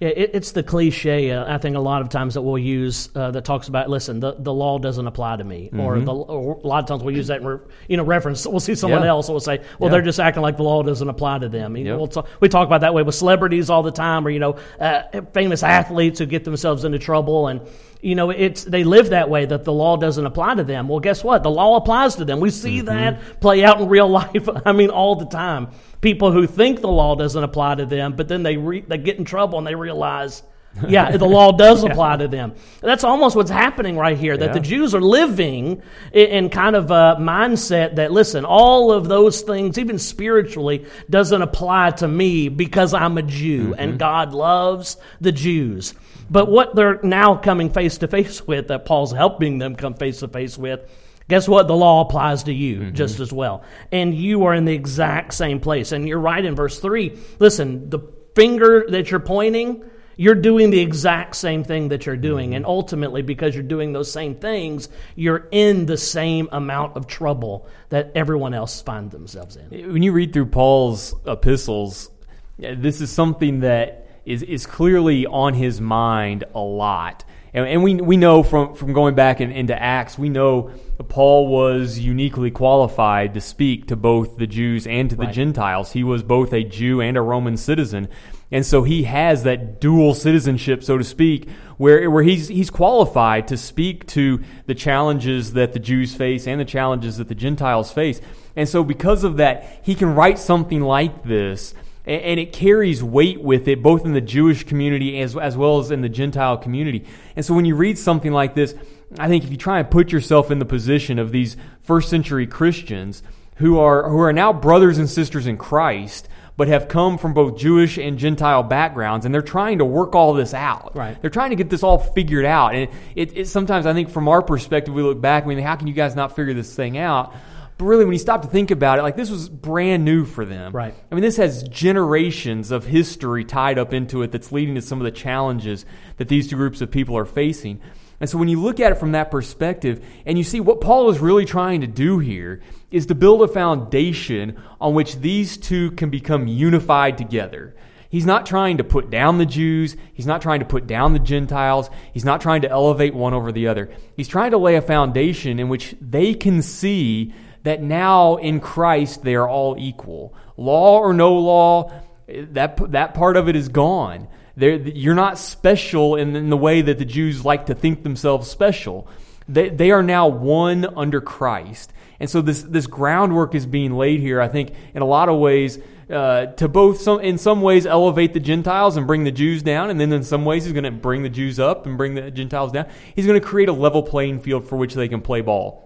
Yeah, 0.00 0.08
it, 0.10 0.30
it's 0.34 0.52
the 0.52 0.62
cliche, 0.62 1.30
uh, 1.30 1.52
I 1.52 1.56
think, 1.56 1.74
a 1.74 1.80
lot 1.80 2.02
of 2.02 2.10
times 2.10 2.34
that 2.34 2.42
we'll 2.42 2.58
use 2.58 3.08
uh, 3.14 3.30
that 3.30 3.44
talks 3.44 3.68
about, 3.68 3.88
listen, 3.88 4.20
the, 4.20 4.34
the 4.38 4.52
law 4.52 4.78
doesn't 4.78 5.06
apply 5.06 5.36
to 5.36 5.44
me. 5.44 5.70
Mm-hmm. 5.72 5.80
Or, 5.80 6.00
the, 6.00 6.12
or, 6.12 6.60
a 6.62 6.66
lot 6.66 6.84
of 6.84 6.88
times 6.88 7.02
we'll 7.02 7.16
use 7.16 7.28
that 7.28 7.40
in 7.40 7.46
re, 7.46 7.58
you 7.88 7.96
know, 7.96 8.04
reference. 8.04 8.46
We'll 8.46 8.60
see 8.60 8.74
someone 8.74 9.02
yeah. 9.02 9.08
else 9.08 9.28
and 9.28 9.34
we'll 9.34 9.40
say, 9.40 9.58
well, 9.78 9.88
yeah. 9.88 9.92
they're 9.92 10.02
just 10.02 10.20
acting 10.20 10.42
like 10.42 10.58
the 10.58 10.64
law 10.64 10.82
doesn't 10.82 11.08
apply 11.08 11.38
to 11.38 11.48
them. 11.48 11.76
Yep. 11.76 11.96
We'll 11.96 12.08
talk, 12.08 12.28
we 12.40 12.48
talk 12.50 12.66
about 12.66 12.82
that 12.82 12.92
way 12.92 13.02
with 13.02 13.14
celebrities 13.14 13.70
all 13.70 13.82
the 13.82 13.90
time 13.90 14.26
or, 14.26 14.30
you 14.30 14.38
know, 14.38 14.58
uh, 14.78 15.22
famous 15.32 15.62
athletes 15.62 16.18
who 16.18 16.26
get 16.26 16.44
themselves 16.44 16.84
into 16.84 16.98
trouble 16.98 17.48
and, 17.48 17.62
you 18.06 18.14
know, 18.14 18.30
it's 18.30 18.62
they 18.62 18.84
live 18.84 19.10
that 19.10 19.28
way 19.28 19.46
that 19.46 19.64
the 19.64 19.72
law 19.72 19.96
doesn't 19.96 20.24
apply 20.24 20.54
to 20.54 20.62
them. 20.62 20.86
Well, 20.86 21.00
guess 21.00 21.24
what? 21.24 21.42
The 21.42 21.50
law 21.50 21.76
applies 21.76 22.14
to 22.16 22.24
them. 22.24 22.38
We 22.38 22.50
see 22.50 22.78
mm-hmm. 22.78 22.86
that 22.86 23.40
play 23.40 23.64
out 23.64 23.80
in 23.80 23.88
real 23.88 24.08
life. 24.22 24.48
I 24.64 24.70
mean, 24.70 24.90
all 24.90 25.16
the 25.16 25.26
time. 25.26 25.70
People 26.02 26.30
who 26.30 26.46
think 26.46 26.82
the 26.82 26.88
law 26.88 27.16
doesn't 27.16 27.42
apply 27.42 27.74
to 27.74 27.86
them, 27.86 28.14
but 28.14 28.28
then 28.28 28.44
they 28.44 28.56
re- 28.56 28.84
they 28.86 28.98
get 28.98 29.18
in 29.18 29.24
trouble 29.24 29.58
and 29.58 29.66
they 29.66 29.74
realize 29.74 30.44
yeah, 30.88 31.16
the 31.16 31.26
law 31.26 31.52
does 31.52 31.84
apply 31.84 32.12
yeah. 32.12 32.16
to 32.18 32.28
them. 32.28 32.54
That's 32.80 33.04
almost 33.04 33.36
what's 33.36 33.50
happening 33.50 33.96
right 33.96 34.16
here. 34.16 34.36
That 34.36 34.46
yeah. 34.46 34.52
the 34.52 34.60
Jews 34.60 34.94
are 34.94 35.00
living 35.00 35.82
in, 36.12 36.26
in, 36.26 36.50
kind 36.50 36.76
of 36.76 36.90
a 36.90 37.16
mindset 37.18 37.96
that 37.96 38.12
listen, 38.12 38.44
all 38.44 38.92
of 38.92 39.08
those 39.08 39.42
things, 39.42 39.78
even 39.78 39.98
spiritually, 39.98 40.86
doesn't 41.08 41.40
apply 41.40 41.92
to 41.92 42.08
me 42.08 42.48
because 42.48 42.94
I'm 42.94 43.16
a 43.16 43.22
Jew, 43.22 43.70
mm-hmm. 43.70 43.80
and 43.80 43.98
God 43.98 44.32
loves 44.32 44.96
the 45.20 45.32
Jews. 45.32 45.94
But 46.28 46.50
what 46.50 46.74
they're 46.74 47.00
now 47.02 47.36
coming 47.36 47.70
face 47.70 47.98
to 47.98 48.08
face 48.08 48.42
with, 48.46 48.68
that 48.68 48.84
Paul's 48.84 49.12
helping 49.12 49.58
them 49.58 49.76
come 49.76 49.94
face 49.94 50.20
to 50.20 50.28
face 50.28 50.58
with, 50.58 50.80
guess 51.28 51.48
what? 51.48 51.68
The 51.68 51.76
law 51.76 52.02
applies 52.02 52.44
to 52.44 52.52
you 52.52 52.80
mm-hmm. 52.80 52.94
just 52.94 53.20
as 53.20 53.32
well, 53.32 53.64
and 53.92 54.14
you 54.14 54.44
are 54.44 54.54
in 54.54 54.66
the 54.66 54.74
exact 54.74 55.32
same 55.34 55.60
place. 55.60 55.92
And 55.92 56.06
you're 56.06 56.20
right 56.20 56.44
in 56.44 56.54
verse 56.54 56.78
three. 56.78 57.18
Listen, 57.38 57.88
the 57.88 58.00
finger 58.34 58.84
that 58.90 59.10
you're 59.10 59.20
pointing 59.20 59.82
you're 60.16 60.34
doing 60.34 60.70
the 60.70 60.80
exact 60.80 61.36
same 61.36 61.62
thing 61.62 61.88
that 61.88 62.06
you're 62.06 62.16
doing. 62.16 62.54
And 62.54 62.64
ultimately, 62.64 63.22
because 63.22 63.54
you're 63.54 63.62
doing 63.62 63.92
those 63.92 64.10
same 64.10 64.34
things, 64.34 64.88
you're 65.14 65.46
in 65.50 65.86
the 65.86 65.96
same 65.96 66.48
amount 66.52 66.96
of 66.96 67.06
trouble 67.06 67.68
that 67.90 68.12
everyone 68.14 68.54
else 68.54 68.80
finds 68.82 69.12
themselves 69.12 69.56
in. 69.56 69.92
When 69.92 70.02
you 70.02 70.12
read 70.12 70.32
through 70.32 70.46
Paul's 70.46 71.14
epistles, 71.26 72.10
this 72.58 73.00
is 73.00 73.10
something 73.10 73.60
that 73.60 74.08
is, 74.24 74.42
is 74.42 74.66
clearly 74.66 75.26
on 75.26 75.54
his 75.54 75.80
mind 75.80 76.44
a 76.54 76.60
lot. 76.60 77.24
And, 77.54 77.66
and 77.66 77.82
we, 77.82 77.94
we 77.94 78.16
know 78.16 78.42
from, 78.42 78.74
from 78.74 78.92
going 78.92 79.14
back 79.14 79.40
in, 79.40 79.50
into 79.50 79.80
Acts, 79.80 80.18
we 80.18 80.28
know 80.28 80.70
Paul 81.08 81.48
was 81.48 81.98
uniquely 81.98 82.50
qualified 82.50 83.34
to 83.34 83.40
speak 83.40 83.88
to 83.88 83.96
both 83.96 84.36
the 84.36 84.46
Jews 84.46 84.86
and 84.86 85.10
to 85.10 85.16
the 85.16 85.24
Right. 85.24 85.34
Gentiles. 85.34 85.92
He 85.92 86.04
was 86.04 86.22
both 86.22 86.52
a 86.52 86.64
Jew 86.64 87.00
and 87.00 87.16
a 87.16 87.22
Roman 87.22 87.56
citizen. 87.56 88.08
And 88.50 88.64
so 88.64 88.82
he 88.82 89.04
has 89.04 89.42
that 89.42 89.80
dual 89.80 90.14
citizenship, 90.14 90.84
so 90.84 90.96
to 90.98 91.04
speak, 91.04 91.50
where, 91.78 92.08
where 92.10 92.22
he's, 92.22 92.48
he's 92.48 92.70
qualified 92.70 93.48
to 93.48 93.56
speak 93.56 94.06
to 94.08 94.40
the 94.66 94.74
challenges 94.74 95.54
that 95.54 95.72
the 95.72 95.78
Jews 95.78 96.14
face 96.14 96.46
and 96.46 96.60
the 96.60 96.64
challenges 96.64 97.16
that 97.18 97.28
the 97.28 97.34
Gentiles 97.34 97.90
face. 97.90 98.20
And 98.54 98.68
so 98.68 98.84
because 98.84 99.24
of 99.24 99.38
that, 99.38 99.80
he 99.82 99.94
can 99.94 100.14
write 100.14 100.38
something 100.38 100.80
like 100.80 101.24
this 101.24 101.74
and, 102.06 102.38
it 102.38 102.52
carries 102.52 103.02
weight 103.02 103.42
with 103.42 103.66
it, 103.66 103.82
both 103.82 104.04
in 104.04 104.12
the 104.12 104.20
Jewish 104.20 104.64
community 104.64 105.20
as, 105.20 105.36
as 105.36 105.56
well 105.56 105.78
as 105.78 105.90
in 105.90 106.02
the 106.02 106.08
Gentile 106.08 106.56
community. 106.56 107.04
And 107.34 107.44
so 107.44 107.52
when 107.54 107.64
you 107.64 107.74
read 107.74 107.98
something 107.98 108.32
like 108.32 108.54
this, 108.54 108.74
I 109.18 109.28
think 109.28 109.44
if 109.44 109.50
you 109.50 109.56
try 109.56 109.80
and 109.80 109.90
put 109.90 110.12
yourself 110.12 110.50
in 110.50 110.58
the 110.58 110.64
position 110.64 111.18
of 111.18 111.32
these 111.32 111.56
first 111.80 112.08
century 112.08 112.46
Christians 112.46 113.22
who 113.56 113.78
are, 113.78 114.08
who 114.08 114.20
are 114.20 114.32
now 114.32 114.52
brothers 114.52 114.98
and 114.98 115.08
sisters 115.08 115.46
in 115.46 115.56
Christ, 115.56 116.28
but 116.56 116.68
have 116.68 116.88
come 116.88 117.18
from 117.18 117.34
both 117.34 117.58
Jewish 117.58 117.98
and 117.98 118.18
Gentile 118.18 118.62
backgrounds, 118.62 119.26
and 119.26 119.34
they're 119.34 119.42
trying 119.42 119.78
to 119.78 119.84
work 119.84 120.14
all 120.14 120.32
this 120.32 120.54
out. 120.54 120.96
Right. 120.96 121.20
They're 121.20 121.30
trying 121.30 121.50
to 121.50 121.56
get 121.56 121.68
this 121.68 121.82
all 121.82 121.98
figured 121.98 122.46
out. 122.46 122.74
And 122.74 122.88
it, 123.14 123.36
it, 123.36 123.48
sometimes 123.48 123.84
I 123.84 123.92
think 123.92 124.08
from 124.08 124.28
our 124.28 124.42
perspective, 124.42 124.94
we 124.94 125.02
look 125.02 125.20
back 125.20 125.42
and 125.42 125.48
we 125.48 125.54
think, 125.54 125.66
how 125.66 125.76
can 125.76 125.86
you 125.86 125.92
guys 125.92 126.16
not 126.16 126.34
figure 126.34 126.54
this 126.54 126.74
thing 126.74 126.96
out? 126.96 127.34
But 127.78 127.84
really, 127.84 128.04
when 128.04 128.14
you 128.14 128.18
stop 128.18 128.42
to 128.42 128.48
think 128.48 128.70
about 128.70 128.98
it, 128.98 129.02
like 129.02 129.16
this 129.16 129.30
was 129.30 129.48
brand 129.48 130.04
new 130.04 130.24
for 130.24 130.46
them. 130.46 130.72
Right. 130.72 130.94
I 131.10 131.14
mean, 131.14 131.22
this 131.22 131.36
has 131.36 131.62
generations 131.64 132.70
of 132.70 132.86
history 132.86 133.44
tied 133.44 133.78
up 133.78 133.92
into 133.92 134.22
it 134.22 134.32
that's 134.32 134.50
leading 134.50 134.76
to 134.76 134.82
some 134.82 134.98
of 134.98 135.04
the 135.04 135.10
challenges 135.10 135.84
that 136.16 136.28
these 136.28 136.48
two 136.48 136.56
groups 136.56 136.80
of 136.80 136.90
people 136.90 137.16
are 137.18 137.26
facing. 137.26 137.80
And 138.18 138.30
so 138.30 138.38
when 138.38 138.48
you 138.48 138.60
look 138.62 138.80
at 138.80 138.92
it 138.92 138.94
from 138.94 139.12
that 139.12 139.30
perspective 139.30 140.02
and 140.24 140.38
you 140.38 140.44
see 140.44 140.60
what 140.60 140.80
Paul 140.80 141.10
is 141.10 141.18
really 141.18 141.44
trying 141.44 141.82
to 141.82 141.86
do 141.86 142.18
here 142.18 142.62
is 142.90 143.06
to 143.06 143.14
build 143.14 143.42
a 143.42 143.48
foundation 143.48 144.58
on 144.80 144.94
which 144.94 145.16
these 145.16 145.58
two 145.58 145.90
can 145.92 146.08
become 146.08 146.46
unified 146.46 147.18
together. 147.18 147.74
He's 148.08 148.24
not 148.24 148.46
trying 148.46 148.78
to 148.78 148.84
put 148.84 149.10
down 149.10 149.36
the 149.36 149.44
Jews. 149.44 149.96
He's 150.14 150.26
not 150.26 150.40
trying 150.40 150.60
to 150.60 150.66
put 150.66 150.86
down 150.86 151.12
the 151.12 151.18
Gentiles. 151.18 151.90
He's 152.14 152.24
not 152.24 152.40
trying 152.40 152.62
to 152.62 152.70
elevate 152.70 153.14
one 153.14 153.34
over 153.34 153.52
the 153.52 153.66
other. 153.66 153.90
He's 154.16 154.28
trying 154.28 154.52
to 154.52 154.58
lay 154.58 154.76
a 154.76 154.82
foundation 154.82 155.58
in 155.58 155.68
which 155.68 155.94
they 156.00 156.32
can 156.32 156.62
see 156.62 157.34
that 157.66 157.82
now 157.82 158.36
in 158.36 158.60
Christ 158.60 159.22
they 159.24 159.34
are 159.34 159.48
all 159.48 159.74
equal. 159.76 160.32
Law 160.56 161.00
or 161.00 161.12
no 161.12 161.34
law, 161.34 161.92
that, 162.28 162.92
that 162.92 163.12
part 163.14 163.36
of 163.36 163.48
it 163.48 163.56
is 163.56 163.68
gone. 163.68 164.28
They're, 164.56 164.76
you're 164.76 165.16
not 165.16 165.36
special 165.36 166.14
in, 166.14 166.36
in 166.36 166.48
the 166.48 166.56
way 166.56 166.80
that 166.80 166.98
the 166.98 167.04
Jews 167.04 167.44
like 167.44 167.66
to 167.66 167.74
think 167.74 168.04
themselves 168.04 168.48
special. 168.48 169.08
They, 169.48 169.68
they 169.68 169.90
are 169.90 170.02
now 170.02 170.28
one 170.28 170.86
under 170.96 171.20
Christ. 171.20 171.92
And 172.20 172.30
so 172.30 172.40
this, 172.40 172.62
this 172.62 172.86
groundwork 172.86 173.56
is 173.56 173.66
being 173.66 173.94
laid 173.94 174.20
here, 174.20 174.40
I 174.40 174.46
think, 174.46 174.72
in 174.94 175.02
a 175.02 175.06
lot 175.06 175.28
of 175.28 175.40
ways, 175.40 175.80
uh, 176.08 176.46
to 176.46 176.68
both 176.68 177.00
some, 177.00 177.18
in 177.18 177.36
some 177.36 177.62
ways 177.62 177.84
elevate 177.84 178.32
the 178.32 178.40
Gentiles 178.40 178.96
and 178.96 179.08
bring 179.08 179.24
the 179.24 179.32
Jews 179.32 179.64
down, 179.64 179.90
and 179.90 180.00
then 180.00 180.12
in 180.12 180.22
some 180.22 180.44
ways 180.44 180.62
he's 180.64 180.72
going 180.72 180.84
to 180.84 180.92
bring 180.92 181.24
the 181.24 181.28
Jews 181.28 181.58
up 181.58 181.84
and 181.84 181.98
bring 181.98 182.14
the 182.14 182.30
Gentiles 182.30 182.70
down. 182.70 182.86
He's 183.16 183.26
going 183.26 183.40
to 183.40 183.44
create 183.44 183.68
a 183.68 183.72
level 183.72 184.04
playing 184.04 184.38
field 184.38 184.68
for 184.68 184.76
which 184.76 184.94
they 184.94 185.08
can 185.08 185.20
play 185.20 185.40
ball. 185.40 185.85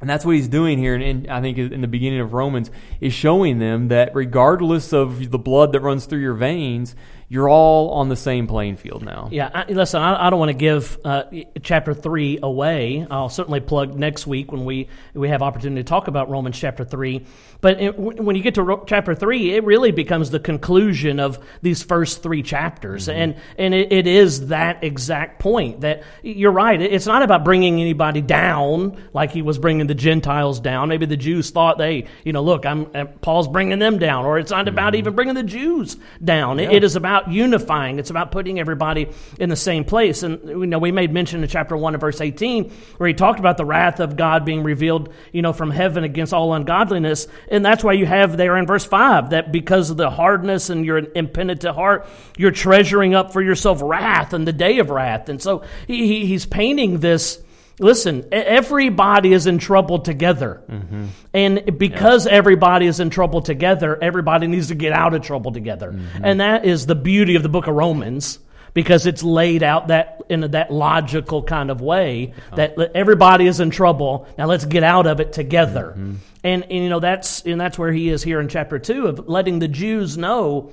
And 0.00 0.10
that's 0.10 0.26
what 0.26 0.34
he's 0.34 0.48
doing 0.48 0.78
here, 0.78 0.94
and 0.94 1.26
I 1.28 1.40
think 1.40 1.56
in 1.56 1.80
the 1.80 1.88
beginning 1.88 2.20
of 2.20 2.34
Romans, 2.34 2.70
is 3.00 3.14
showing 3.14 3.58
them 3.60 3.88
that 3.88 4.14
regardless 4.14 4.92
of 4.92 5.30
the 5.30 5.38
blood 5.38 5.72
that 5.72 5.80
runs 5.80 6.04
through 6.04 6.20
your 6.20 6.34
veins, 6.34 6.94
you're 7.28 7.48
all 7.48 7.90
on 7.90 8.08
the 8.08 8.14
same 8.16 8.46
playing 8.46 8.76
field 8.76 9.02
now. 9.02 9.28
Yeah, 9.32 9.50
I, 9.52 9.64
listen, 9.72 10.00
I, 10.00 10.26
I 10.26 10.30
don't 10.30 10.38
want 10.38 10.50
to 10.50 10.56
give 10.56 10.96
uh, 11.04 11.24
chapter 11.62 11.92
three 11.92 12.38
away. 12.40 13.04
I'll 13.10 13.28
certainly 13.28 13.58
plug 13.60 13.96
next 13.98 14.26
week 14.28 14.52
when 14.52 14.64
we 14.64 14.88
we 15.12 15.28
have 15.30 15.42
opportunity 15.42 15.82
to 15.82 15.88
talk 15.88 16.06
about 16.08 16.30
Romans 16.30 16.56
chapter 16.58 16.84
three. 16.84 17.26
But 17.60 17.80
it, 17.80 17.98
when 17.98 18.36
you 18.36 18.42
get 18.42 18.54
to 18.56 18.62
ro- 18.62 18.84
chapter 18.86 19.14
three, 19.14 19.54
it 19.54 19.64
really 19.64 19.90
becomes 19.90 20.30
the 20.30 20.38
conclusion 20.38 21.18
of 21.18 21.38
these 21.62 21.82
first 21.82 22.22
three 22.22 22.42
chapters, 22.42 23.08
Mm-hmm. 23.08 23.18
and 23.18 23.36
and 23.58 23.74
it, 23.74 23.92
it 23.92 24.06
is 24.06 24.48
that 24.48 24.84
exact 24.84 25.40
point 25.40 25.80
that 25.80 26.02
you're 26.22 26.52
right. 26.52 26.80
It's 26.80 27.06
not 27.06 27.22
about 27.22 27.44
bringing 27.44 27.80
anybody 27.80 28.20
down 28.20 29.02
like 29.12 29.32
he 29.32 29.42
was 29.42 29.58
bringing 29.58 29.86
the 29.88 29.94
Gentiles 29.94 30.60
down. 30.60 30.90
Maybe 30.90 31.06
the 31.06 31.16
Jews 31.16 31.50
thought 31.50 31.78
they, 31.78 32.06
you 32.24 32.32
know, 32.32 32.42
look, 32.42 32.64
I'm 32.66 32.86
uh, 32.94 33.06
Paul's 33.20 33.48
bringing 33.48 33.78
them 33.80 33.98
down, 33.98 34.26
or 34.26 34.38
it's 34.38 34.52
not 34.52 34.68
about 34.68 34.92
Mm-hmm. 34.92 34.98
even 34.98 35.14
bringing 35.16 35.34
the 35.34 35.42
Jews 35.42 35.96
down. 36.22 36.60
It- 36.60 36.70
it 36.76 36.84
is 36.84 36.94
about 36.94 37.15
unifying. 37.30 37.98
It's 37.98 38.10
about 38.10 38.30
putting 38.30 38.60
everybody 38.60 39.08
in 39.38 39.48
the 39.48 39.56
same 39.56 39.84
place. 39.84 40.22
And 40.22 40.48
you 40.48 40.66
know, 40.66 40.78
we 40.78 40.92
made 40.92 41.12
mention 41.12 41.42
in 41.42 41.48
chapter 41.48 41.76
one 41.76 41.94
and 41.94 42.00
verse 42.00 42.20
eighteen 42.20 42.70
where 42.98 43.08
he 43.08 43.14
talked 43.14 43.40
about 43.40 43.56
the 43.56 43.64
wrath 43.64 44.00
of 44.00 44.16
God 44.16 44.44
being 44.44 44.62
revealed, 44.62 45.12
you 45.32 45.42
know, 45.42 45.52
from 45.52 45.70
heaven 45.70 46.04
against 46.04 46.32
all 46.32 46.54
ungodliness, 46.54 47.28
and 47.50 47.64
that's 47.64 47.82
why 47.82 47.94
you 47.94 48.06
have 48.06 48.36
there 48.36 48.56
in 48.56 48.66
verse 48.66 48.84
five 48.84 49.30
that 49.30 49.52
because 49.52 49.90
of 49.90 49.96
the 49.96 50.10
hardness 50.10 50.70
and 50.70 50.84
your 50.84 50.98
impenitent 50.98 51.74
heart, 51.74 52.06
you're 52.36 52.50
treasuring 52.50 53.14
up 53.14 53.32
for 53.32 53.42
yourself 53.42 53.80
wrath 53.82 54.32
and 54.32 54.46
the 54.46 54.52
day 54.52 54.78
of 54.78 54.90
wrath. 54.90 55.28
And 55.28 55.40
so 55.42 55.64
he, 55.86 56.26
he's 56.26 56.46
painting 56.46 57.00
this. 57.00 57.42
Listen, 57.78 58.26
everybody 58.32 59.32
is 59.32 59.46
in 59.46 59.58
trouble 59.58 59.98
together. 59.98 60.62
Mm-hmm. 60.68 61.06
And 61.34 61.78
because 61.78 62.26
everybody 62.26 62.86
is 62.86 63.00
in 63.00 63.10
trouble 63.10 63.42
together, 63.42 63.98
everybody 64.02 64.46
needs 64.46 64.68
to 64.68 64.74
get 64.74 64.92
out 64.92 65.12
of 65.14 65.22
trouble 65.22 65.52
together. 65.52 65.92
Mm-hmm. 65.92 66.24
And 66.24 66.40
that 66.40 66.64
is 66.64 66.86
the 66.86 66.94
beauty 66.94 67.34
of 67.34 67.42
the 67.42 67.50
book 67.50 67.66
of 67.66 67.74
Romans 67.74 68.38
because 68.72 69.06
it's 69.06 69.22
laid 69.22 69.62
out 69.62 69.88
that 69.88 70.22
in 70.28 70.40
that 70.52 70.70
logical 70.70 71.42
kind 71.42 71.70
of 71.70 71.80
way 71.80 72.34
uh-huh. 72.36 72.56
that 72.56 72.78
everybody 72.94 73.46
is 73.46 73.60
in 73.60 73.70
trouble. 73.70 74.26
Now 74.38 74.46
let's 74.46 74.64
get 74.64 74.82
out 74.82 75.06
of 75.06 75.20
it 75.20 75.32
together. 75.32 75.94
Mm-hmm. 75.96 76.14
And, 76.44 76.62
and 76.64 76.72
you 76.72 76.88
know 76.88 77.00
that's 77.00 77.42
and 77.42 77.60
that's 77.60 77.78
where 77.78 77.92
he 77.92 78.08
is 78.08 78.22
here 78.22 78.38
in 78.40 78.48
chapter 78.48 78.78
2 78.78 79.06
of 79.06 79.28
letting 79.28 79.58
the 79.58 79.68
Jews 79.68 80.16
know 80.16 80.72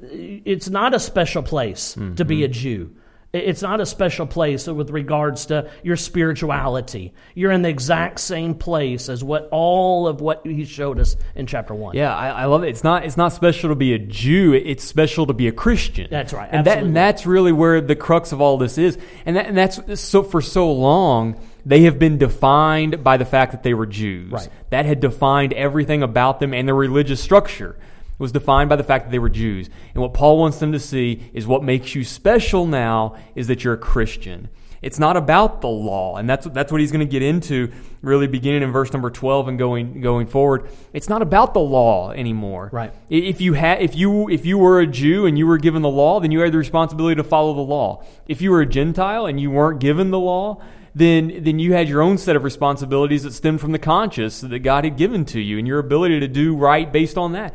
it's 0.00 0.68
not 0.68 0.94
a 0.94 1.00
special 1.00 1.42
place 1.42 1.96
to 2.16 2.24
be 2.24 2.42
a 2.44 2.48
Jew. 2.48 2.96
It's 3.32 3.62
not 3.62 3.80
a 3.80 3.86
special 3.86 4.26
place 4.26 4.66
with 4.66 4.90
regards 4.90 5.46
to 5.46 5.70
your 5.82 5.96
spirituality. 5.96 7.14
You're 7.34 7.50
in 7.50 7.62
the 7.62 7.70
exact 7.70 8.20
same 8.20 8.54
place 8.54 9.08
as 9.08 9.24
what 9.24 9.48
all 9.50 10.06
of 10.06 10.20
what 10.20 10.42
he 10.44 10.66
showed 10.66 11.00
us 11.00 11.16
in 11.34 11.46
chapter 11.46 11.74
one. 11.74 11.96
Yeah, 11.96 12.14
I, 12.14 12.28
I 12.28 12.44
love 12.44 12.62
it. 12.62 12.68
It's 12.68 12.84
not 12.84 13.06
it's 13.06 13.16
not 13.16 13.32
special 13.32 13.70
to 13.70 13.74
be 13.74 13.94
a 13.94 13.98
Jew. 13.98 14.52
It's 14.52 14.84
special 14.84 15.26
to 15.28 15.32
be 15.32 15.48
a 15.48 15.52
Christian. 15.52 16.08
That's 16.10 16.34
right, 16.34 16.50
And, 16.52 16.66
that, 16.66 16.78
and 16.82 16.94
that's 16.94 17.24
really 17.24 17.52
where 17.52 17.80
the 17.80 17.96
crux 17.96 18.32
of 18.32 18.42
all 18.42 18.58
this 18.58 18.76
is. 18.76 18.98
And, 19.24 19.36
that, 19.36 19.46
and 19.46 19.56
that's 19.56 19.98
so 19.98 20.22
for 20.22 20.42
so 20.42 20.70
long 20.70 21.40
they 21.64 21.84
have 21.84 21.98
been 21.98 22.18
defined 22.18 23.02
by 23.02 23.16
the 23.16 23.24
fact 23.24 23.52
that 23.52 23.62
they 23.62 23.72
were 23.72 23.86
Jews. 23.86 24.30
Right. 24.30 24.48
That 24.68 24.84
had 24.84 25.00
defined 25.00 25.54
everything 25.54 26.02
about 26.02 26.38
them 26.38 26.52
and 26.52 26.68
their 26.68 26.74
religious 26.74 27.22
structure. 27.22 27.76
Was 28.22 28.30
defined 28.30 28.70
by 28.70 28.76
the 28.76 28.84
fact 28.84 29.06
that 29.06 29.10
they 29.10 29.18
were 29.18 29.28
Jews. 29.28 29.68
And 29.94 30.00
what 30.00 30.14
Paul 30.14 30.38
wants 30.38 30.58
them 30.58 30.70
to 30.70 30.78
see 30.78 31.28
is 31.34 31.44
what 31.44 31.64
makes 31.64 31.96
you 31.96 32.04
special 32.04 32.68
now 32.68 33.16
is 33.34 33.48
that 33.48 33.64
you're 33.64 33.74
a 33.74 33.78
Christian. 33.78 34.48
It's 34.80 35.00
not 35.00 35.16
about 35.16 35.60
the 35.60 35.68
law, 35.68 36.16
and 36.16 36.30
that's 36.30 36.46
that's 36.46 36.70
what 36.70 36.80
he's 36.80 36.92
going 36.92 37.04
to 37.04 37.10
get 37.10 37.22
into 37.22 37.72
really 38.00 38.28
beginning 38.28 38.62
in 38.62 38.70
verse 38.70 38.92
number 38.92 39.10
12 39.10 39.48
and 39.48 39.58
going 39.58 40.00
going 40.00 40.28
forward. 40.28 40.68
It's 40.92 41.08
not 41.08 41.20
about 41.20 41.52
the 41.52 41.60
law 41.60 42.12
anymore. 42.12 42.70
Right. 42.72 42.92
If 43.10 43.40
you 43.40 43.54
had 43.54 43.82
if 43.82 43.96
you 43.96 44.28
if 44.28 44.46
you 44.46 44.56
were 44.56 44.78
a 44.78 44.86
Jew 44.86 45.26
and 45.26 45.36
you 45.36 45.48
were 45.48 45.58
given 45.58 45.82
the 45.82 45.88
law, 45.88 46.20
then 46.20 46.30
you 46.30 46.40
had 46.40 46.52
the 46.52 46.58
responsibility 46.58 47.16
to 47.16 47.24
follow 47.24 47.54
the 47.54 47.60
law. 47.60 48.04
If 48.28 48.40
you 48.40 48.52
were 48.52 48.60
a 48.60 48.66
Gentile 48.66 49.26
and 49.26 49.40
you 49.40 49.50
weren't 49.50 49.80
given 49.80 50.12
the 50.12 50.20
law, 50.20 50.62
then 50.94 51.42
then 51.42 51.60
you 51.60 51.72
had 51.72 51.88
your 51.88 52.02
own 52.02 52.18
set 52.18 52.36
of 52.36 52.44
responsibilities 52.44 53.22
that 53.22 53.32
stemmed 53.32 53.60
from 53.60 53.72
the 53.72 53.78
conscience 53.78 54.40
that 54.40 54.58
God 54.60 54.84
had 54.84 54.96
given 54.96 55.24
to 55.26 55.40
you 55.40 55.58
and 55.58 55.66
your 55.66 55.78
ability 55.78 56.20
to 56.20 56.28
do 56.28 56.56
right 56.56 56.92
based 56.92 57.16
on 57.16 57.32
that. 57.32 57.54